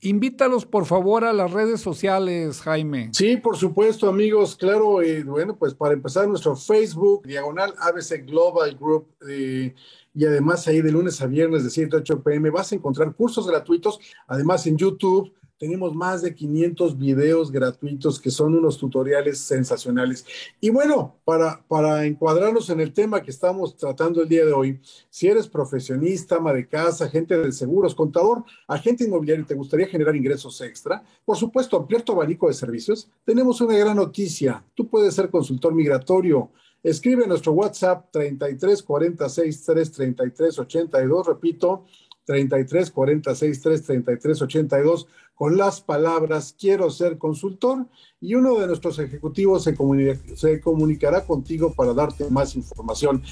[0.00, 3.10] Invítalos, por favor, a las redes sociales, Jaime.
[3.12, 4.56] Sí, por supuesto, amigos.
[4.56, 9.74] Claro, eh, bueno, pues para empezar, nuestro Facebook, diagonal ABC Global Group, eh,
[10.14, 13.14] y además ahí de lunes a viernes de 7 a 8 pm vas a encontrar
[13.14, 15.30] cursos gratuitos, además en YouTube
[15.62, 20.26] tenemos más de 500 videos gratuitos que son unos tutoriales sensacionales.
[20.60, 24.80] Y bueno, para, para encuadrarnos en el tema que estamos tratando el día de hoy,
[25.08, 29.86] si eres profesionista, ama de casa, agente de seguros, contador, agente inmobiliario y te gustaría
[29.86, 34.64] generar ingresos extra, por supuesto, ampliar tu abanico de servicios, tenemos una gran noticia.
[34.74, 36.50] Tú puedes ser consultor migratorio.
[36.82, 41.84] Escribe nuestro WhatsApp 33 46 3 33 82, repito,
[42.24, 47.86] 33 46 3 33 82 con las palabras quiero ser consultor
[48.20, 49.76] y uno de nuestros ejecutivos se,
[50.36, 53.22] se comunicará contigo para darte más información.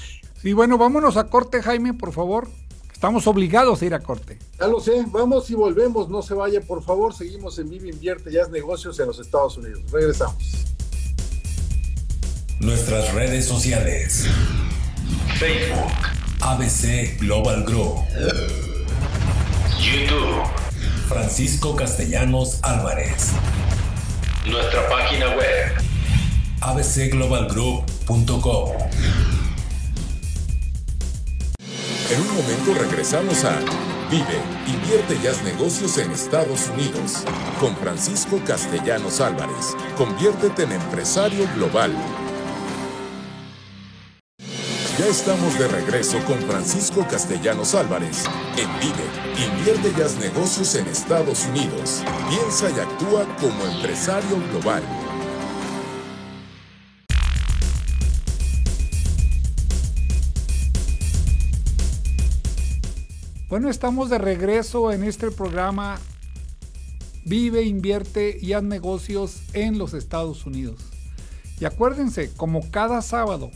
[0.41, 2.49] Sí, bueno, vámonos a corte, Jaime, por favor.
[2.91, 4.37] Estamos obligados a ir a corte.
[4.59, 8.31] Ya lo sé, vamos y volvemos, no se vaya, por favor, seguimos en Vive Invierte
[8.31, 9.89] Ya es Negocios en los Estados Unidos.
[9.91, 10.65] Regresamos.
[12.59, 14.27] Nuestras redes sociales.
[15.39, 15.91] Facebook.
[16.41, 18.03] ABC Global Grow.
[19.79, 20.43] YouTube.
[21.07, 23.33] Francisco Castellanos Álvarez.
[24.45, 25.71] Nuestra página web.
[26.61, 28.71] abcglobalgroup.com.
[32.11, 33.57] En un momento regresamos a
[34.11, 37.23] Vive, invierte y haz negocios en Estados Unidos.
[37.61, 39.73] Con Francisco Castellanos Álvarez.
[39.97, 41.95] Conviértete en empresario global.
[45.01, 48.23] Ya estamos de regreso con Francisco Castellanos Álvarez
[48.55, 49.57] en Vive.
[49.57, 52.03] Invierte y haz negocios en Estados Unidos.
[52.29, 54.83] Piensa y actúa como empresario global.
[63.49, 65.99] Bueno, estamos de regreso en este programa
[67.25, 70.79] Vive, invierte y haz negocios en los Estados Unidos.
[71.59, 73.49] Y acuérdense, como cada sábado,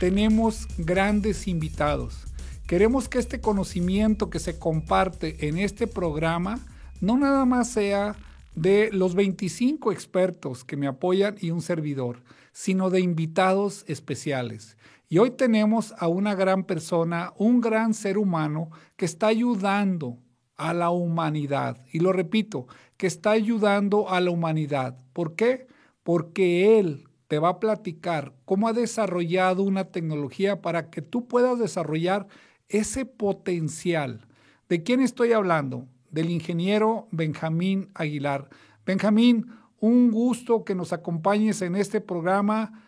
[0.00, 2.24] tenemos grandes invitados.
[2.66, 6.58] Queremos que este conocimiento que se comparte en este programa
[7.02, 8.16] no nada más sea
[8.54, 14.78] de los 25 expertos que me apoyan y un servidor, sino de invitados especiales.
[15.10, 20.16] Y hoy tenemos a una gran persona, un gran ser humano que está ayudando
[20.56, 21.76] a la humanidad.
[21.92, 24.96] Y lo repito, que está ayudando a la humanidad.
[25.12, 25.66] ¿Por qué?
[26.02, 31.60] Porque él te va a platicar cómo ha desarrollado una tecnología para que tú puedas
[31.60, 32.26] desarrollar
[32.68, 34.26] ese potencial.
[34.68, 35.86] ¿De quién estoy hablando?
[36.10, 38.48] Del ingeniero Benjamín Aguilar.
[38.84, 39.46] Benjamín,
[39.78, 42.82] un gusto que nos acompañes en este programa.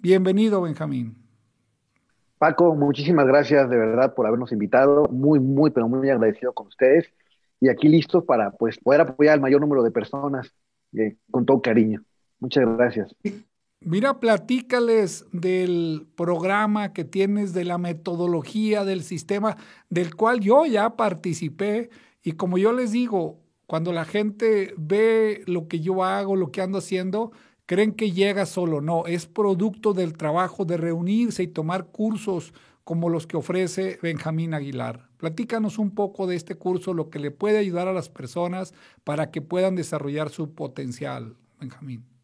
[0.00, 1.16] Bienvenido, Benjamín.
[2.38, 5.04] Paco, muchísimas gracias de verdad por habernos invitado.
[5.04, 7.12] Muy, muy, pero muy agradecido con ustedes.
[7.60, 10.52] Y aquí listos para pues, poder apoyar al mayor número de personas
[10.94, 12.02] eh, con todo cariño.
[12.40, 13.14] Muchas gracias.
[13.80, 19.56] Mira, platícales del programa que tienes, de la metodología, del sistema,
[19.88, 21.88] del cual yo ya participé.
[22.22, 26.60] Y como yo les digo, cuando la gente ve lo que yo hago, lo que
[26.60, 27.30] ando haciendo,
[27.66, 28.80] creen que llega solo.
[28.80, 34.54] No, es producto del trabajo de reunirse y tomar cursos como los que ofrece Benjamín
[34.54, 35.08] Aguilar.
[35.18, 39.30] Platícanos un poco de este curso, lo que le puede ayudar a las personas para
[39.30, 42.17] que puedan desarrollar su potencial, Benjamín.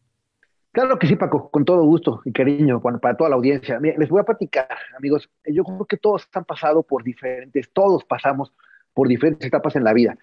[0.75, 3.79] Claro que sí, Paco, con todo gusto y cariño para toda la audiencia.
[3.79, 4.67] les voy a platicar,
[4.99, 5.31] amigos.
[5.47, 8.53] Yo creo que todos han pasado por diferentes, todos pasamos
[8.93, 10.19] por diferentes etapas en la vida,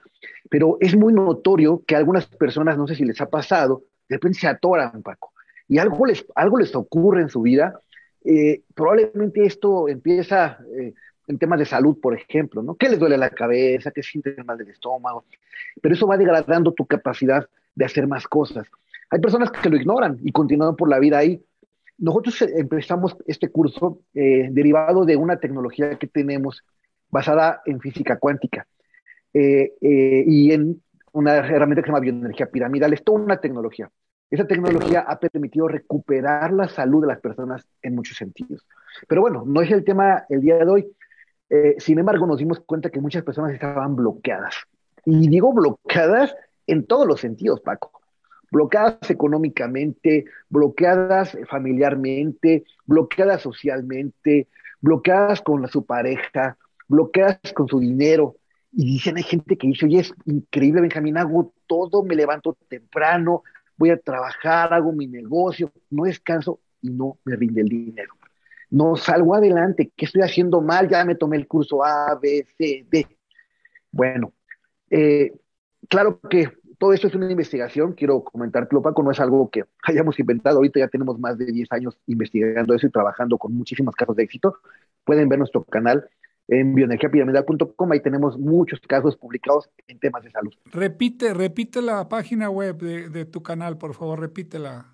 [0.50, 4.40] pero es muy notorio que algunas personas, no sé si les ha pasado, de repente
[4.40, 5.32] se atoran, Paco,
[5.70, 7.80] y algo les, algo les ocurre en su vida.
[8.26, 10.94] Eh, probablemente esto empieza eh,
[11.28, 12.76] en temas de salud, por ejemplo, ¿no?
[12.76, 13.92] ¿Qué les duele la cabeza?
[13.92, 15.24] ¿Qué sienten mal del estómago?
[15.82, 18.68] Pero eso va degradando tu capacidad de hacer más cosas.
[19.12, 21.44] Hay personas que lo ignoran y continúan por la vida ahí.
[21.98, 26.64] Nosotros eh, empezamos este curso eh, derivado de una tecnología que tenemos
[27.10, 28.66] basada en física cuántica
[29.34, 32.94] eh, y en una herramienta que se llama bioenergía piramidal.
[32.94, 33.92] Es toda una tecnología.
[34.30, 38.66] Esa tecnología ha permitido recuperar la salud de las personas en muchos sentidos.
[39.10, 40.88] Pero bueno, no es el tema el día de hoy.
[41.80, 44.56] sin embargo, nos dimos cuenta que muchas personas estaban bloqueadas.
[45.04, 46.34] Y digo bloqueadas
[46.66, 48.01] en todos los sentidos, Paco
[48.52, 54.50] bloqueadas económicamente, bloqueadas familiarmente, bloqueadas socialmente,
[54.82, 58.36] bloqueadas con su pareja, bloqueadas con su dinero.
[58.74, 63.44] Y dicen, hay gente que dice, oye, es increíble, Benjamín, hago todo, me levanto temprano,
[63.78, 68.14] voy a trabajar, hago mi negocio, no descanso y no me rinde el dinero.
[68.70, 70.88] No salgo adelante, ¿qué estoy haciendo mal?
[70.88, 73.06] Ya me tomé el curso A, B, C, D.
[73.92, 74.34] Bueno,
[74.90, 75.34] eh,
[75.90, 76.50] claro que
[76.82, 80.80] todo esto es una investigación, quiero comentar, Paco, no es algo que hayamos inventado, ahorita
[80.80, 84.58] ya tenemos más de 10 años investigando eso y trabajando con muchísimos casos de éxito.
[85.04, 86.10] Pueden ver nuestro canal
[86.48, 90.52] en bioenergiapiramidal.com, ahí tenemos muchos casos publicados en temas de salud.
[90.72, 94.88] Repite, repite la página web de, de tu canal, por favor, repítela.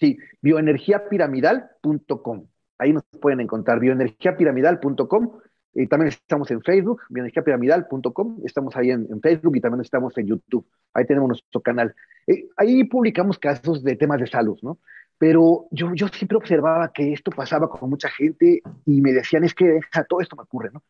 [0.00, 2.46] Sí, bioenergiapiramidal.com.
[2.78, 5.30] Ahí nos pueden encontrar, bioenergiapiramidal.com
[5.78, 10.66] y también estamos en Facebook, bienergiapiramidal.com, estamos ahí en, Facebook y también estamos en YouTube.
[10.94, 11.94] Ahí tenemos nuestro canal.
[12.26, 14.78] Eh, ahí publicamos casos de temas de salud, ¿no?
[15.18, 19.54] Pero yo, yo siempre observaba que esto pasaba con mucha gente y me decían, es
[19.54, 20.82] que todo esto me ocurre, ¿no?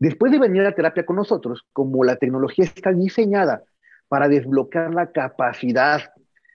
[0.00, 3.62] Después de venir a terapia con nosotros, como la tecnología está diseñada
[4.08, 6.12] para desbloquear la capacidad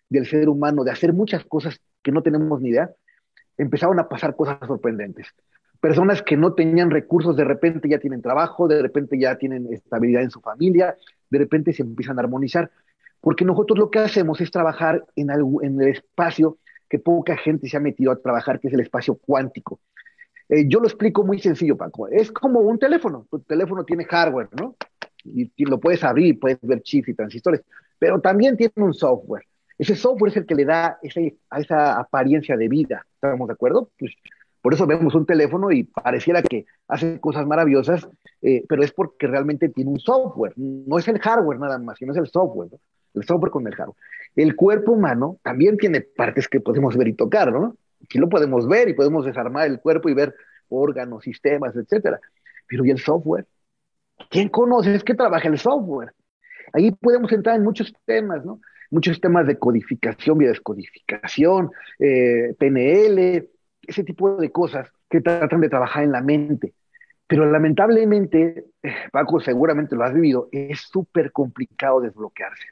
[0.10, 2.89] del ser humano de hacer muchas cosas que no tenemos ni idea,
[3.58, 5.28] empezaron a pasar cosas sorprendentes
[5.80, 10.24] personas que no tenían recursos de repente ya tienen trabajo, de repente ya tienen estabilidad
[10.24, 10.96] en su familia,
[11.30, 12.72] de repente se empiezan a armonizar,
[13.22, 16.58] porque nosotros lo que hacemos es trabajar en, en el espacio
[16.90, 19.80] que poca gente se ha metido a trabajar, que es el espacio cuántico.
[20.50, 22.08] Eh, yo lo explico muy sencillo, Paco.
[22.08, 23.28] Es como un teléfono.
[23.30, 24.76] Tu teléfono tiene hardware, ¿no?
[25.26, 27.62] Y, lo puedes abrir, puedes ver chips y transistores,
[28.00, 29.44] pero también tiene un software.
[29.78, 31.00] Ese software es el que le da
[31.50, 33.06] a esa apariencia de vida.
[33.16, 33.92] ¿Estamos de acuerdo?
[34.00, 34.13] Pues
[34.62, 38.08] por eso vemos un teléfono y pareciera que hace cosas maravillosas,
[38.41, 40.54] eh, pero es porque realmente tiene un software.
[40.56, 42.70] No es el hardware nada más, sino es el software,
[43.13, 43.98] el software con el hardware.
[44.36, 47.76] El cuerpo humano también tiene partes que podemos ver y tocar, ¿no?
[48.04, 50.36] Aquí lo podemos ver y podemos desarmar el cuerpo y ver
[50.70, 52.20] órganos, sistemas, etcétera.
[52.67, 53.46] Pero ¿y el software?
[54.30, 54.93] ¿Quién conoce?
[54.93, 56.13] Es que trabaja el software.
[56.74, 58.60] Ahí podemos entrar en muchos temas, ¿no?
[58.89, 63.48] Muchos temas de codificación, biodescodificación, eh, PNL,
[63.88, 66.73] ese tipo de cosas que tratan de trabajar en la mente.
[67.28, 72.67] Pero lamentablemente, eh, Paco, seguramente lo has vivido, es súper complicado desbloquearse,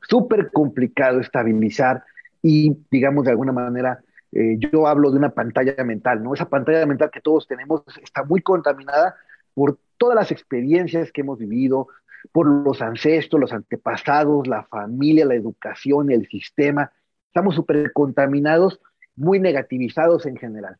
[0.00, 2.04] súper complicado estabilizar
[2.42, 4.00] y, digamos, de alguna manera,
[4.32, 6.32] eh, yo hablo de una pantalla mental, ¿no?
[6.32, 9.16] Esa pantalla mental que todos tenemos está muy contaminada
[9.54, 11.88] por todas las experiencias que hemos vivido,
[12.32, 16.90] por los ancestros, los antepasados, la familia, la educación, el sistema.
[17.26, 18.80] Estamos súper contaminados
[19.16, 20.76] muy negativizados en general.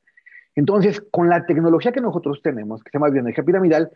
[0.55, 3.91] Entonces, con la tecnología que nosotros tenemos, que se llama bioenergía piramidal,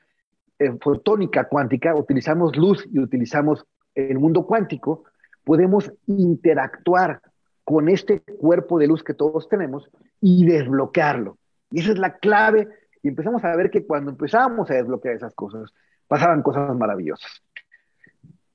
[0.58, 5.04] eh, fotónica cuántica, utilizamos luz y utilizamos el mundo cuántico,
[5.44, 7.20] podemos interactuar
[7.64, 11.38] con este cuerpo de luz que todos tenemos y desbloquearlo.
[11.70, 12.68] Y esa es la clave.
[13.02, 15.72] Y empezamos a ver que cuando empezábamos a desbloquear esas cosas,
[16.06, 17.42] pasaban cosas maravillosas.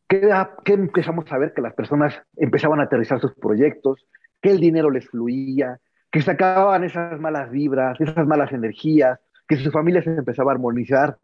[0.07, 0.29] ¿Qué,
[0.63, 1.53] ¿Qué, empezamos a ver?
[1.53, 4.07] Que las personas empezaban a aterrizar sus proyectos,
[4.41, 5.79] que el dinero les fluía,
[6.11, 10.55] que se acababan esas malas vibras, esas malas energías, que su familia se empezaba a
[10.55, 11.17] armonizar.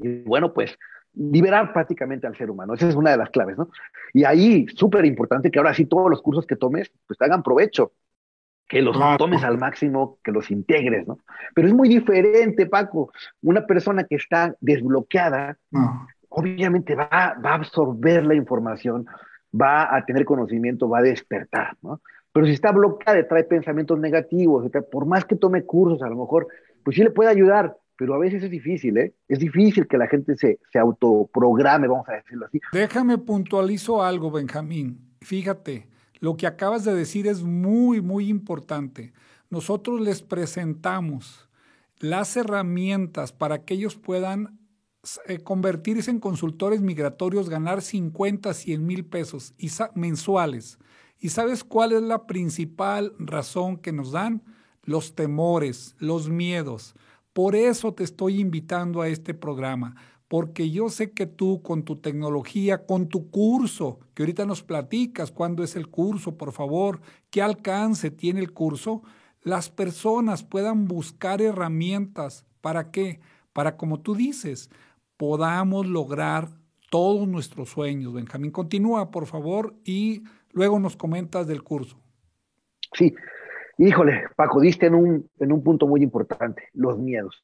[0.00, 0.78] Y bueno, pues
[1.14, 2.74] liberar prácticamente al ser humano.
[2.74, 3.70] Esa es una de las claves, ¿no?
[4.12, 7.42] Y ahí, súper importante que ahora sí todos los cursos que tomes, pues te hagan
[7.42, 7.92] provecho.
[8.68, 11.18] que los tomes al máximo, que los integres, ¿no?
[11.54, 13.10] Pero es muy diferente, Paco.
[13.40, 15.56] Una persona que está desbloqueada,
[16.28, 19.06] obviamente va, va, a absorber la información,
[19.58, 22.02] va a tener conocimiento, va a despertar, ¿no?
[22.32, 26.48] Pero si está bloqueada, trae pensamientos negativos, por más que tome cursos, a lo mejor,
[26.84, 29.14] pues sí le puede ayudar, pero a veces es difícil, ¿eh?
[29.26, 32.60] Es difícil que la gente se, se autoprograme, vamos a decirlo así.
[32.72, 35.00] Déjame puntualizo algo, Benjamín.
[35.20, 35.88] Fíjate,
[36.20, 39.12] lo que acabas de decir es muy, muy importante.
[39.50, 41.48] Nosotros les presentamos
[41.98, 44.58] las herramientas para que ellos puedan
[45.26, 49.54] eh, convertirse en consultores migratorios, ganar 50, 100 mil pesos
[49.94, 50.78] mensuales.
[51.18, 54.42] ¿Y sabes cuál es la principal razón que nos dan?
[54.82, 56.94] Los temores, los miedos.
[57.32, 59.96] Por eso te estoy invitando a este programa,
[60.28, 65.30] porque yo sé que tú con tu tecnología, con tu curso, que ahorita nos platicas
[65.30, 67.00] cuándo es el curso, por favor,
[67.30, 69.02] qué alcance tiene el curso,
[69.42, 72.44] las personas puedan buscar herramientas.
[72.60, 73.20] ¿Para qué?
[73.52, 74.70] Para, como tú dices,
[75.16, 76.50] podamos lograr
[76.90, 78.12] todos nuestros sueños.
[78.12, 80.22] Benjamín, continúa, por favor, y
[80.52, 82.00] luego nos comentas del curso.
[82.92, 83.14] Sí,
[83.80, 87.40] Híjole, Paco, diste en un, en un punto muy importante, los miedos.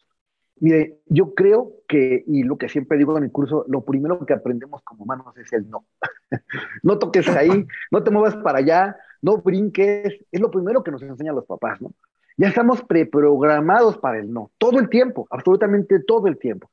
[0.56, 4.32] Mire, yo creo que, y lo que siempre digo en el curso, lo primero que
[4.32, 5.86] aprendemos como humanos es el no.
[6.82, 10.26] no toques ahí, no te muevas para allá, no brinques.
[10.32, 11.92] Es lo primero que nos enseñan los papás, ¿no?
[12.36, 16.68] Ya estamos preprogramados para el no, todo el tiempo, absolutamente todo el tiempo.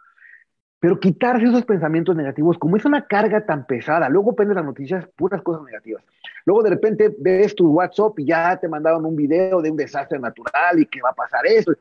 [0.82, 5.08] Pero quitarse esos pensamientos negativos, como es una carga tan pesada, luego prendes las noticias,
[5.16, 6.04] puras cosas negativas.
[6.44, 10.18] Luego de repente ves tu WhatsApp y ya te mandaron un video de un desastre
[10.18, 11.72] natural y que va a pasar eso.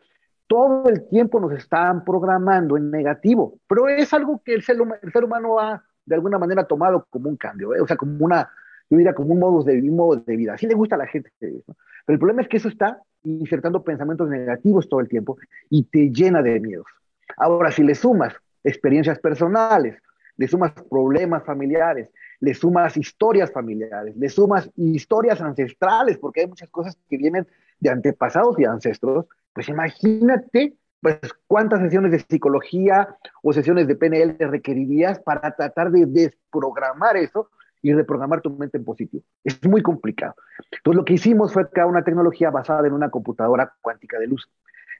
[0.46, 5.58] Todo el tiempo nos están programando en negativo, pero es algo que el ser, humano
[5.58, 7.80] ha de alguna manera tomado como un cambio, ¿eh?
[7.80, 8.50] o sea, como una,
[8.90, 10.52] yo diría como un modo de, de vida.
[10.52, 11.32] Así le gusta a la gente.
[11.40, 11.64] Pero
[12.06, 15.38] el problema es que eso está insertando pensamientos negativos todo el tiempo
[15.70, 16.86] y te llena de miedos.
[17.38, 18.34] Ahora, si le sumas
[18.64, 19.96] experiencias personales,
[20.36, 26.70] le sumas problemas familiares, le sumas historias familiares, le sumas historias ancestrales, porque hay muchas
[26.70, 27.46] cosas que vienen
[27.78, 34.36] de antepasados y ancestros, pues imagínate pues cuántas sesiones de psicología o sesiones de PNL
[34.38, 37.48] requerirías para tratar de desprogramar eso
[37.82, 39.22] y reprogramar tu mente en positivo.
[39.42, 40.34] Es muy complicado.
[40.70, 44.50] Entonces lo que hicimos fue crear una tecnología basada en una computadora cuántica de luz.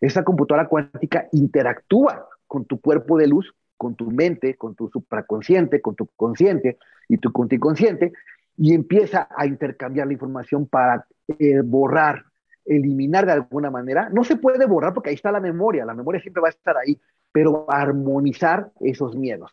[0.01, 5.81] Esa computadora cuántica interactúa con tu cuerpo de luz con tu mente, con tu supraconsciente,
[5.81, 6.77] con tu consciente
[7.09, 8.13] y tu inconsciente,
[8.59, 11.07] y empieza a intercambiar la información para
[11.39, 12.27] eh, borrar,
[12.67, 14.11] eliminar de alguna manera.
[14.11, 16.77] No se puede borrar porque ahí está la memoria, la memoria siempre va a estar
[16.77, 17.01] ahí,
[17.33, 19.51] pero armonizar esos miedos.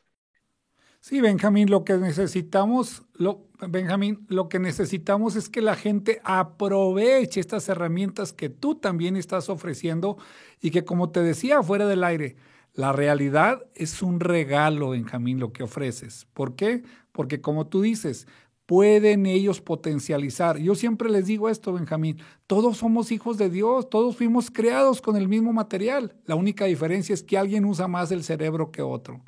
[1.00, 7.39] Sí, Benjamín, lo que necesitamos, lo, Benjamín, lo que necesitamos es que la gente aproveche
[7.39, 10.18] estas herramientas que tú también estás ofreciendo
[10.60, 12.36] y que, como te decía, fuera del aire,
[12.78, 16.28] la realidad es un regalo, Benjamín, lo que ofreces.
[16.36, 16.84] ¿Por qué?
[17.12, 18.28] Porque como tú dices,
[18.68, 20.58] pueden ellos potencializar.
[20.60, 25.16] Yo siempre les digo esto, Benjamín, todos somos hijos de Dios, todos fuimos creados con
[25.16, 26.14] el mismo material.
[26.26, 29.22] La única diferencia es que alguien usa más el cerebro que otro.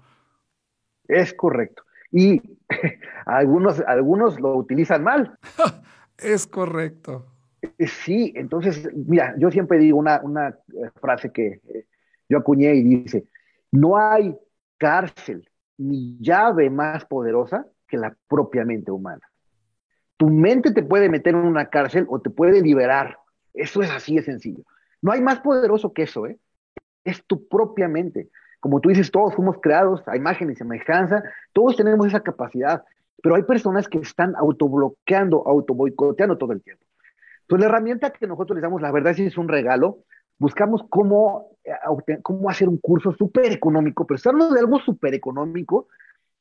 [1.07, 1.81] Es correcto.
[2.11, 2.39] Y
[3.25, 5.39] algunos, algunos lo utilizan mal.
[6.19, 7.25] es correcto.
[7.63, 11.87] Eh, sí, entonces, mira, yo siempre digo una, una eh, frase que eh,
[12.29, 13.25] yo acuñé y dice,
[13.71, 14.37] no hay
[14.77, 19.21] cárcel ni llave más poderosa que la propia mente humana.
[20.17, 23.17] Tu mente te puede meter en una cárcel o te puede liberar.
[23.53, 24.63] Eso es así de sencillo.
[25.01, 26.37] No hay más poderoso que eso, ¿eh?
[27.03, 28.29] Es tu propia mente.
[28.59, 32.83] Como tú dices, todos fuimos creados a imagen y semejanza, todos tenemos esa capacidad,
[33.23, 36.85] pero hay personas que están autobloqueando, autoboicoteando todo el tiempo.
[37.41, 39.99] Entonces, la herramienta que nosotros les damos, la verdad sí es un regalo,
[40.37, 41.57] buscamos cómo,
[42.21, 45.87] cómo hacer un curso súper económico, pero hablando de algo súper económico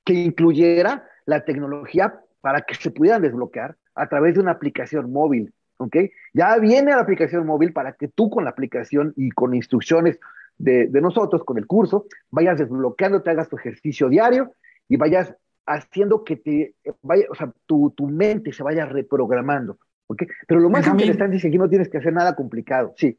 [0.05, 5.53] que incluyera la tecnología para que se pudieran desbloquear a través de una aplicación móvil,
[5.77, 5.97] ¿ok?
[6.33, 10.19] Ya viene la aplicación móvil para que tú con la aplicación y con instrucciones
[10.57, 14.53] de, de nosotros, con el curso, vayas desbloqueando, te hagas tu ejercicio diario
[14.89, 15.35] y vayas
[15.67, 20.23] haciendo que te vaya, o sea, tu, tu mente se vaya reprogramando, ¿ok?
[20.47, 23.19] Pero lo más interesante es que no tienes que hacer nada complicado, sí.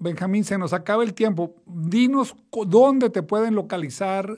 [0.00, 1.56] Benjamín, se nos acaba el tiempo.
[1.66, 2.36] Dinos
[2.66, 4.28] dónde te pueden localizar,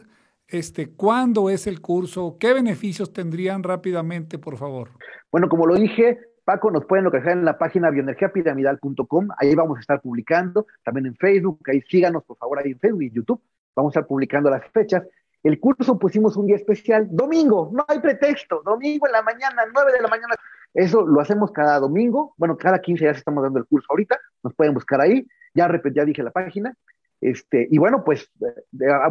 [0.49, 4.91] este, cuándo es el curso, qué beneficios tendrían rápidamente, por favor.
[5.31, 9.81] Bueno, como lo dije, Paco, nos pueden localizar en la página bioenergiapiramidal.com, ahí vamos a
[9.81, 13.41] estar publicando, también en Facebook, ahí síganos por favor ahí en Facebook y YouTube,
[13.77, 15.05] vamos a estar publicando las fechas.
[15.43, 19.93] El curso pusimos un día especial, domingo, no hay pretexto, domingo en la mañana, 9
[19.93, 20.35] de la mañana,
[20.75, 24.55] Eso lo hacemos cada domingo, bueno, cada 15 días estamos dando el curso ahorita, nos
[24.55, 26.75] pueden buscar ahí, ya, ya dije la página,
[27.21, 28.31] este, y bueno, pues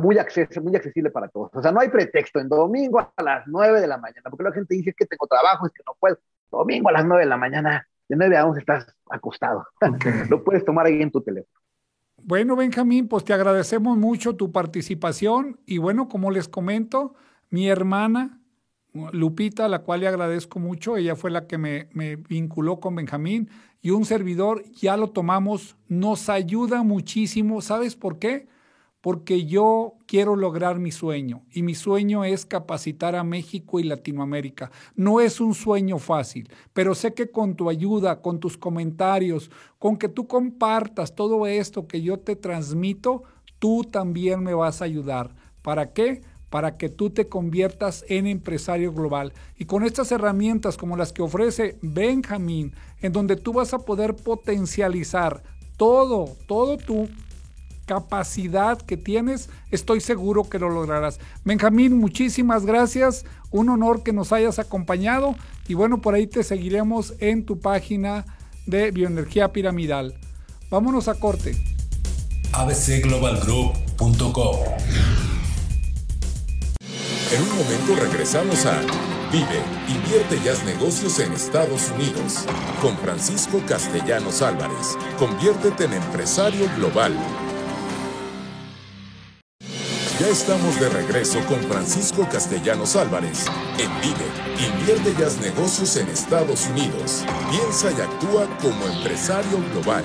[0.01, 1.51] muy, acceso, muy accesible para todos.
[1.53, 4.51] O sea, no hay pretexto en domingo a las 9 de la mañana, porque la
[4.51, 6.17] gente dice que tengo trabajo, es que no puedo.
[6.49, 9.67] Domingo a las 9 de la mañana, de 9 a 11 estás acostado.
[10.29, 11.53] Lo puedes tomar ahí en tu teléfono.
[12.17, 17.13] Bueno, Benjamín, pues te agradecemos mucho tu participación y bueno, como les comento,
[17.49, 18.38] mi hermana
[18.93, 23.49] Lupita, la cual le agradezco mucho, ella fue la que me, me, vinculó con Benjamín
[23.81, 28.47] y un servidor, ya lo tomamos, nos ayuda muchísimo, ¿sabes por qué?
[28.99, 34.71] Porque yo quiero lograr mi sueño y mi sueño es capacitar a México y Latinoamérica.
[34.95, 39.97] No es un sueño fácil, pero sé que con tu ayuda, con tus comentarios, con
[39.97, 43.23] que tú compartas todo esto que yo te transmito,
[43.59, 45.33] tú también me vas a ayudar.
[45.61, 46.21] ¿Para qué?
[46.49, 49.33] Para que tú te conviertas en empresario global.
[49.57, 54.15] Y con estas herramientas como las que ofrece Benjamín, en donde tú vas a poder
[54.15, 55.43] potencializar
[55.77, 57.07] todo, todo tu
[57.85, 61.19] capacidad que tienes, estoy seguro que lo lograrás.
[61.43, 65.33] Benjamín, muchísimas gracias, un honor que nos hayas acompañado
[65.67, 68.25] y bueno, por ahí te seguiremos en tu página
[68.67, 70.13] de Bioenergía Piramidal.
[70.69, 71.55] Vámonos a corte.
[72.53, 75.08] abcglobalgroup.com
[77.31, 78.81] en un momento regresamos a
[79.31, 82.45] Vive, invierte y haz negocios en Estados Unidos
[82.81, 84.97] con Francisco Castellanos Álvarez.
[85.19, 87.13] Conviértete en empresario global.
[90.19, 93.45] Ya estamos de regreso con Francisco Castellanos Álvarez
[93.77, 97.23] en Vive, invierte y haz negocios en Estados Unidos.
[97.51, 100.03] Piensa y actúa como empresario global.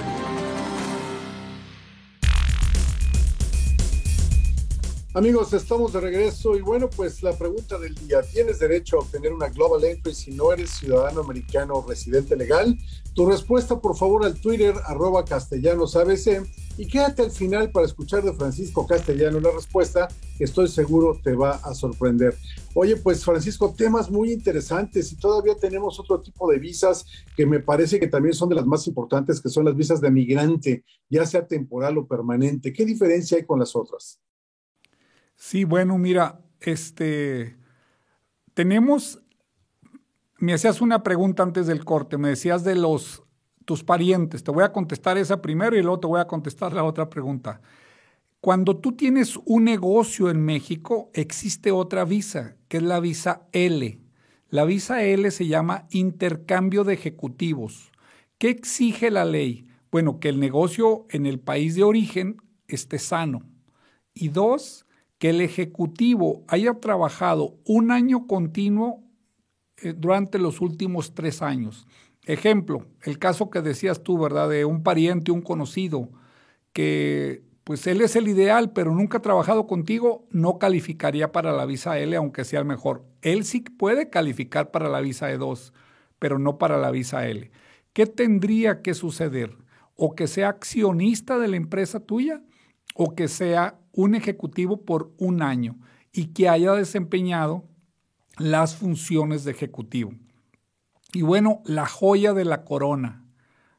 [5.16, 9.32] Amigos, estamos de regreso y bueno, pues la pregunta del día, ¿tienes derecho a obtener
[9.32, 12.76] una Global Entry si no eres ciudadano americano o residente legal?
[13.14, 16.44] Tu respuesta por favor al Twitter arroba castellanos ABC
[16.76, 21.34] y quédate al final para escuchar de Francisco Castellano la respuesta que estoy seguro te
[21.34, 22.36] va a sorprender.
[22.74, 27.06] Oye, pues Francisco, temas muy interesantes y todavía tenemos otro tipo de visas
[27.36, 30.10] que me parece que también son de las más importantes, que son las visas de
[30.10, 32.72] migrante, ya sea temporal o permanente.
[32.72, 34.18] ¿Qué diferencia hay con las otras?
[35.36, 37.56] Sí, bueno, mira, este,
[38.54, 39.22] tenemos,
[40.38, 43.22] me hacías una pregunta antes del corte, me decías de los,
[43.64, 46.84] tus parientes, te voy a contestar esa primero y luego te voy a contestar la
[46.84, 47.60] otra pregunta.
[48.40, 54.00] Cuando tú tienes un negocio en México, existe otra visa, que es la visa L.
[54.50, 57.90] La visa L se llama intercambio de ejecutivos.
[58.36, 59.66] ¿Qué exige la ley?
[59.90, 62.36] Bueno, que el negocio en el país de origen
[62.68, 63.42] esté sano.
[64.12, 64.83] Y dos,
[65.24, 69.02] que el Ejecutivo haya trabajado un año continuo
[69.78, 71.86] eh, durante los últimos tres años.
[72.26, 74.50] Ejemplo, el caso que decías tú, ¿verdad?
[74.50, 76.10] De un pariente, un conocido,
[76.74, 81.64] que pues él es el ideal, pero nunca ha trabajado contigo, no calificaría para la
[81.64, 83.06] visa L, aunque sea el mejor.
[83.22, 85.72] Él sí puede calificar para la visa E2,
[86.18, 87.50] pero no para la visa L.
[87.94, 89.56] ¿Qué tendría que suceder?
[89.96, 92.42] O que sea accionista de la empresa tuya,
[92.94, 95.78] o que sea un ejecutivo por un año
[96.12, 97.64] y que haya desempeñado
[98.38, 100.12] las funciones de ejecutivo.
[101.12, 103.24] Y bueno, la joya de la corona,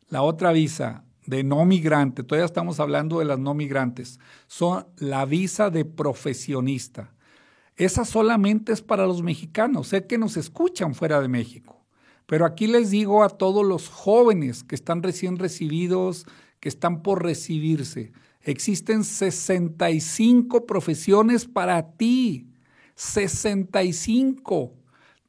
[0.07, 5.25] la otra visa de no migrante, todavía estamos hablando de las no migrantes, son la
[5.25, 7.13] visa de profesionista.
[7.75, 11.85] Esa solamente es para los mexicanos, sé que nos escuchan fuera de México,
[12.25, 16.25] pero aquí les digo a todos los jóvenes que están recién recibidos,
[16.61, 18.13] que están por recibirse,
[18.45, 22.47] Existen 65 profesiones para ti.
[22.93, 24.71] 65.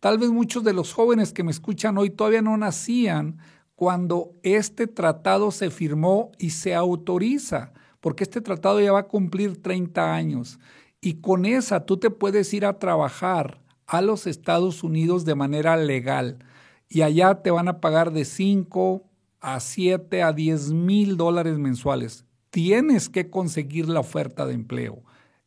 [0.01, 3.39] Tal vez muchos de los jóvenes que me escuchan hoy todavía no nacían
[3.75, 9.63] cuando este tratado se firmó y se autoriza, porque este tratado ya va a cumplir
[9.63, 10.59] 30 años.
[11.01, 15.79] Y con esa tú te puedes ir a trabajar a los Estados Unidos de manera
[15.79, 16.45] legal.
[16.91, 19.05] Y allá te van a pagar de 5
[19.41, 22.26] a 7 a 10 mil dólares mensuales
[22.57, 25.03] tienes que conseguir la oferta de empleo.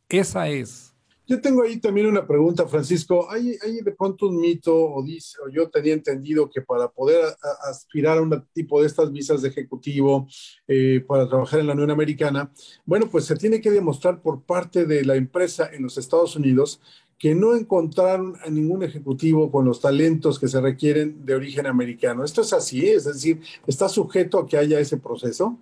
[0.08, 0.94] Esa es.
[1.26, 3.28] Yo tengo ahí también una pregunta, Francisco.
[3.28, 7.24] ¿Hay, de pronto un mito o, dice, o yo tenía entendido que para poder
[7.68, 10.28] aspirar a un tipo de estas visas de ejecutivo
[10.68, 12.52] eh, para trabajar en la Unión Americana,
[12.84, 16.80] bueno, pues se tiene que demostrar por parte de la empresa en los Estados Unidos
[17.18, 22.22] que no encontraron a ningún ejecutivo con los talentos que se requieren de origen americano.
[22.22, 22.86] ¿Esto es así?
[22.88, 25.58] Es decir, ¿está sujeto a que haya ese proceso?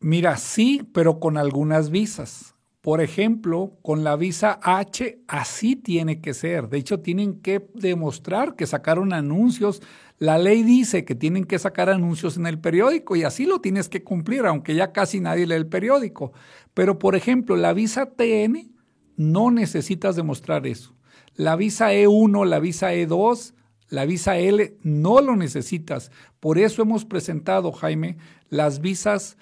[0.00, 2.54] Mira, sí, pero con algunas visas.
[2.80, 6.70] Por ejemplo, con la visa H, así tiene que ser.
[6.70, 9.82] De hecho, tienen que demostrar que sacaron anuncios.
[10.16, 13.90] La ley dice que tienen que sacar anuncios en el periódico y así lo tienes
[13.90, 16.32] que cumplir, aunque ya casi nadie lee el periódico.
[16.72, 18.72] Pero, por ejemplo, la visa TN,
[19.18, 20.94] no necesitas demostrar eso.
[21.34, 23.52] La visa E1, la visa E2,
[23.90, 26.10] la visa L, no lo necesitas.
[26.40, 28.16] Por eso hemos presentado, Jaime,
[28.48, 29.36] las visas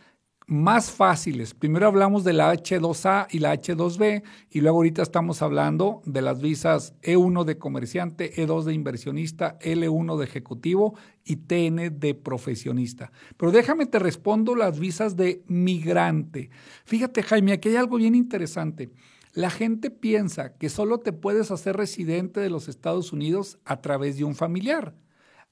[0.49, 1.53] más fáciles.
[1.53, 6.41] Primero hablamos de la H2A y la H2B y luego ahorita estamos hablando de las
[6.41, 13.13] visas E1 de comerciante, E2 de inversionista, L1 de ejecutivo y TN de profesionista.
[13.37, 16.49] Pero déjame te respondo las visas de migrante.
[16.87, 18.89] Fíjate Jaime, aquí hay algo bien interesante.
[19.35, 24.17] La gente piensa que solo te puedes hacer residente de los Estados Unidos a través
[24.17, 24.95] de un familiar.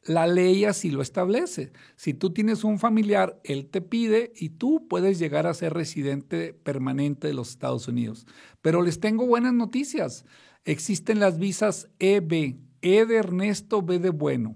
[0.07, 1.73] La ley así lo establece.
[1.97, 6.55] Si tú tienes un familiar, él te pide y tú puedes llegar a ser residente
[6.55, 8.25] permanente de los Estados Unidos.
[8.63, 10.25] Pero les tengo buenas noticias.
[10.65, 14.55] Existen las visas EB, E de Ernesto, B de Bueno.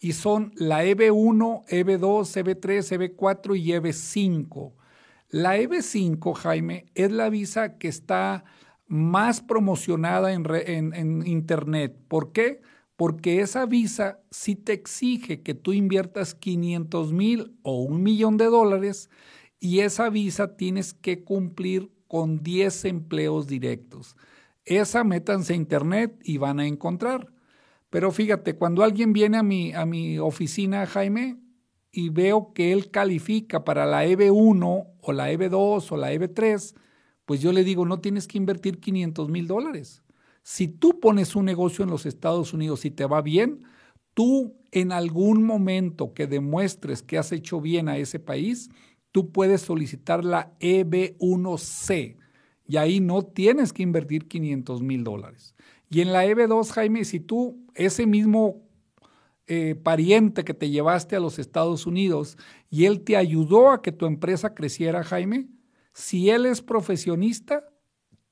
[0.00, 4.72] Y son la EB1, EB2, EB3, EB4 y EB5.
[5.28, 8.44] La EB5, Jaime, es la visa que está
[8.88, 10.44] más promocionada en,
[10.94, 11.96] en Internet.
[12.08, 12.48] ¿Por qué?
[12.48, 12.77] porque
[13.24, 19.08] esa visa sí te exige que tú inviertas 500 mil o un millón de dólares
[19.60, 24.16] y esa visa tienes que cumplir con 10 empleos directos.
[24.64, 27.32] Esa métanse a internet y van a encontrar.
[27.90, 31.38] Pero fíjate, cuando alguien viene a mi, a mi oficina, Jaime,
[31.90, 36.74] y veo que él califica para la EB1 o la EB2 o la EB3,
[37.24, 40.02] pues yo le digo, no tienes que invertir 500 mil dólares.
[40.50, 43.64] Si tú pones un negocio en los Estados Unidos y te va bien,
[44.14, 48.70] tú en algún momento que demuestres que has hecho bien a ese país,
[49.12, 52.16] tú puedes solicitar la EB1C
[52.66, 55.54] y ahí no tienes que invertir 500 mil dólares.
[55.90, 58.62] Y en la EB2, Jaime, si tú, ese mismo
[59.48, 62.38] eh, pariente que te llevaste a los Estados Unidos
[62.70, 65.50] y él te ayudó a que tu empresa creciera, Jaime,
[65.92, 67.67] si él es profesionista,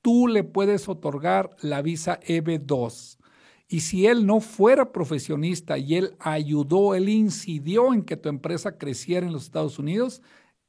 [0.07, 3.17] tú le puedes otorgar la visa EB2.
[3.67, 8.77] Y si él no fuera profesionista y él ayudó, él incidió en que tu empresa
[8.77, 10.21] creciera en los Estados Unidos,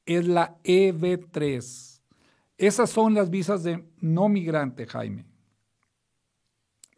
[0.05, 2.01] es la EB3.
[2.57, 5.23] Esas son las visas de no migrante, Jaime.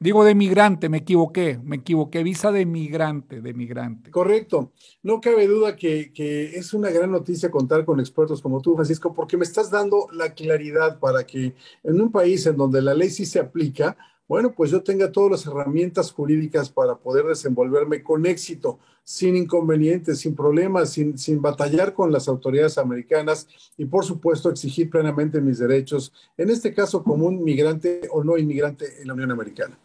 [0.02, 4.10] Digo de migrante, me equivoqué, me equivoqué, visa de migrante, de migrante.
[4.10, 4.72] Correcto.
[5.04, 6.12] No cabe duda que,
[6.56, 10.34] es una gran noticia contar con expertos como tú, Francisco, porque me estás dando la
[10.34, 13.96] claridad para que en un país en donde la ley sí se aplica,
[14.28, 20.18] bueno, pues yo tenga todas las herramientas jurídicas para poder desenvolverme con éxito, sin inconvenientes,
[20.18, 23.48] sin problemas, sin, sin batallar con las autoridades americanas
[23.78, 28.36] y, por supuesto, exigir plenamente mis derechos, en este caso como un migrante o no
[28.36, 29.78] inmigrante en la Unión Americana.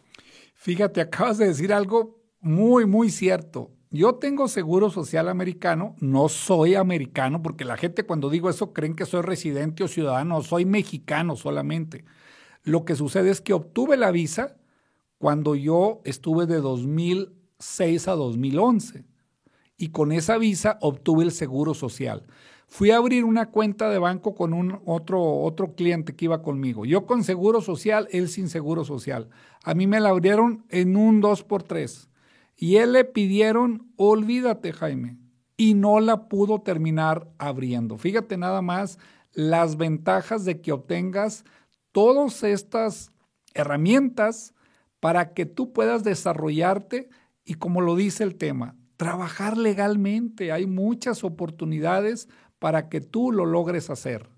[0.57, 3.71] Fíjate, acabas de decir algo muy, muy cierto.
[3.91, 8.95] Yo tengo seguro social americano, no soy americano, porque la gente cuando digo eso creen
[8.95, 12.03] que soy residente o ciudadano, soy mexicano solamente.
[12.63, 14.57] Lo que sucede es que obtuve la visa
[15.19, 19.05] cuando yo estuve de 2006 a 2011
[19.77, 22.25] y con esa visa obtuve el seguro social.
[22.67, 26.85] Fui a abrir una cuenta de banco con un otro, otro cliente que iba conmigo.
[26.85, 29.29] Yo con seguro social, él sin seguro social.
[29.63, 32.09] A mí me la abrieron en un 2x3.
[32.57, 35.17] Y él le pidieron, olvídate Jaime.
[35.55, 37.97] Y no la pudo terminar abriendo.
[37.97, 38.99] Fíjate nada más
[39.33, 41.45] las ventajas de que obtengas
[41.91, 43.11] todas estas
[43.53, 44.53] herramientas
[44.99, 47.09] para que tú puedas desarrollarte
[47.45, 50.51] y como lo dice el tema, trabajar legalmente.
[50.51, 52.27] Hay muchas oportunidades
[52.59, 54.29] para que tú lo logres hacer?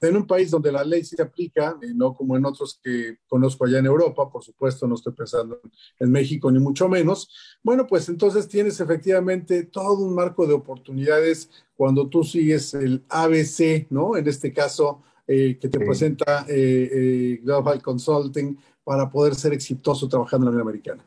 [0.00, 3.64] En un país donde la ley se aplica, y no como en otros que conozco
[3.64, 5.60] allá en Europa, por supuesto, no estoy pensando
[5.98, 7.28] en México ni mucho menos,
[7.62, 13.86] bueno, pues entonces tienes efectivamente todo un marco de oportunidades cuando tú sigues el ABC,
[13.90, 14.16] ¿no?
[14.16, 20.06] En este caso, eh, que te presenta eh, eh, Global Consulting para poder ser exitoso
[20.06, 21.04] trabajando en la Unión Americana.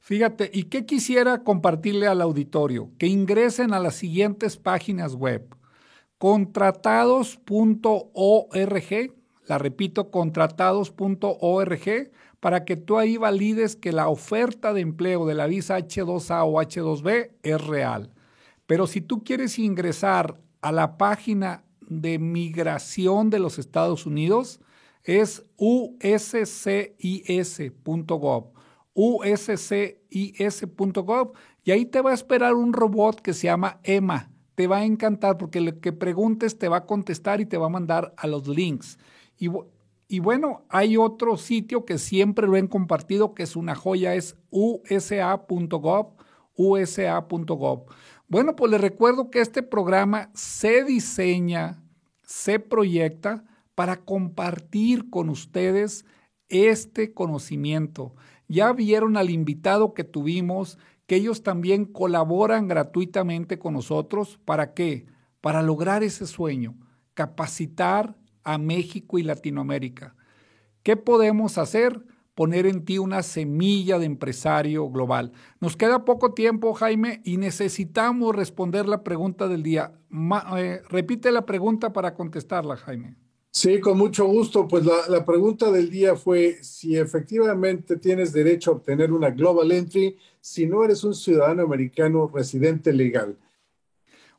[0.00, 2.90] Fíjate, ¿y qué quisiera compartirle al auditorio?
[2.96, 5.57] Que ingresen a las siguientes páginas web
[6.18, 9.14] contratados.org,
[9.46, 12.10] la repito, contratados.org,
[12.40, 16.60] para que tú ahí valides que la oferta de empleo de la visa H2A o
[16.60, 18.10] H2B es real.
[18.66, 24.60] Pero si tú quieres ingresar a la página de migración de los Estados Unidos,
[25.04, 26.98] es uscis.gov
[28.98, 34.28] uscis.gov y ahí te va a esperar un robot que se llama Emma
[34.58, 37.66] te va a encantar porque lo que preguntes te va a contestar y te va
[37.66, 38.98] a mandar a los links.
[39.38, 39.50] Y,
[40.08, 44.36] Y bueno, hay otro sitio que siempre lo han compartido, que es una joya, es
[44.50, 46.08] usa.gov,
[46.56, 47.84] usa.gov.
[48.26, 51.80] Bueno, pues les recuerdo que este programa se diseña,
[52.24, 53.44] se proyecta
[53.76, 56.04] para compartir con ustedes
[56.48, 58.16] este conocimiento.
[58.48, 60.78] Ya vieron al invitado que tuvimos,
[61.08, 64.38] que ellos también colaboran gratuitamente con nosotros.
[64.44, 65.06] ¿Para qué?
[65.40, 66.76] Para lograr ese sueño,
[67.14, 70.14] capacitar a México y Latinoamérica.
[70.82, 72.04] ¿Qué podemos hacer?
[72.34, 75.32] Poner en ti una semilla de empresario global.
[75.60, 79.94] Nos queda poco tiempo, Jaime, y necesitamos responder la pregunta del día.
[80.58, 83.16] Eh, repite la pregunta para contestarla, Jaime.
[83.50, 84.68] Sí, con mucho gusto.
[84.68, 89.72] Pues la, la, pregunta del día fue si efectivamente tienes derecho a obtener una Global
[89.72, 93.36] Entry si no eres un ciudadano americano residente legal.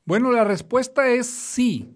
[0.05, 1.93] Bueno, la respuesta es sí,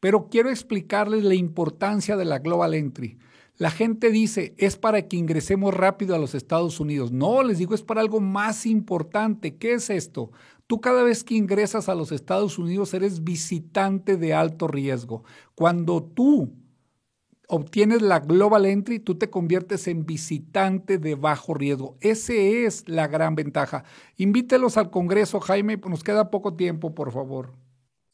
[0.00, 3.18] pero quiero explicarles la importancia de la Global Entry.
[3.58, 7.10] La gente dice, es para que ingresemos rápido a los Estados Unidos.
[7.10, 9.56] No, les digo, es para algo más importante.
[9.56, 10.30] ¿Qué es esto?
[10.66, 15.22] Tú cada vez que ingresas a los Estados Unidos eres visitante de alto riesgo.
[15.54, 16.52] Cuando tú
[17.48, 21.96] obtienes la Global Entry, tú te conviertes en visitante de bajo riesgo.
[22.00, 23.84] Esa es la gran ventaja.
[24.16, 27.52] Invítelos al Congreso, Jaime, nos queda poco tiempo, por favor.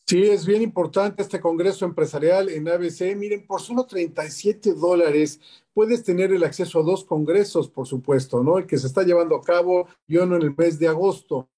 [0.07, 3.17] Sí, es bien importante este Congreso Empresarial en ABC.
[3.17, 5.41] Miren, por solo 37 dólares
[5.73, 8.59] puedes tener el acceso a dos congresos, por supuesto, ¿no?
[8.59, 11.49] El que se está llevando a cabo y uno en el mes de agosto.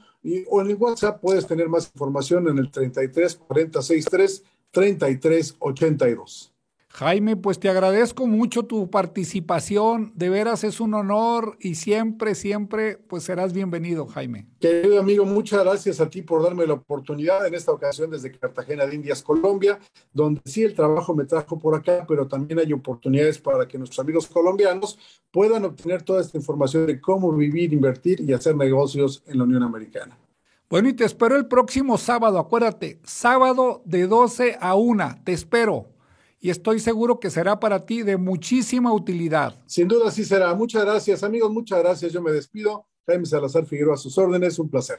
[0.48, 6.51] o en el WhatsApp puedes tener más información en el 33 40 63 33 82.
[6.94, 12.98] Jaime, pues te agradezco mucho tu participación, de veras es un honor y siempre, siempre,
[12.98, 14.46] pues serás bienvenido, Jaime.
[14.60, 18.84] Querido amigo, muchas gracias a ti por darme la oportunidad en esta ocasión desde Cartagena
[18.84, 19.78] de Indias, Colombia,
[20.12, 24.00] donde sí el trabajo me trajo por acá, pero también hay oportunidades para que nuestros
[24.00, 24.98] amigos colombianos
[25.30, 29.62] puedan obtener toda esta información de cómo vivir, invertir y hacer negocios en la Unión
[29.62, 30.18] Americana.
[30.68, 35.91] Bueno, y te espero el próximo sábado, acuérdate, sábado de 12 a 1, te espero
[36.42, 39.54] y estoy seguro que será para ti de muchísima utilidad.
[39.66, 40.52] Sin duda sí será.
[40.54, 41.52] Muchas gracias, amigos.
[41.52, 42.12] Muchas gracias.
[42.12, 42.84] Yo me despido.
[43.06, 44.58] Jaime Salazar Figueroa a sus órdenes.
[44.58, 44.98] Un placer.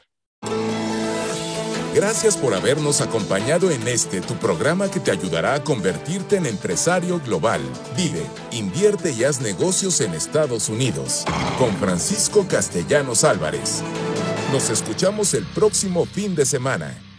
[1.94, 7.20] Gracias por habernos acompañado en este tu programa que te ayudará a convertirte en empresario
[7.20, 7.62] global.
[7.96, 11.26] Vive, invierte y haz negocios en Estados Unidos.
[11.60, 13.84] Con Francisco Castellanos Álvarez.
[14.54, 17.13] Nos escuchamos el próximo fin de semana.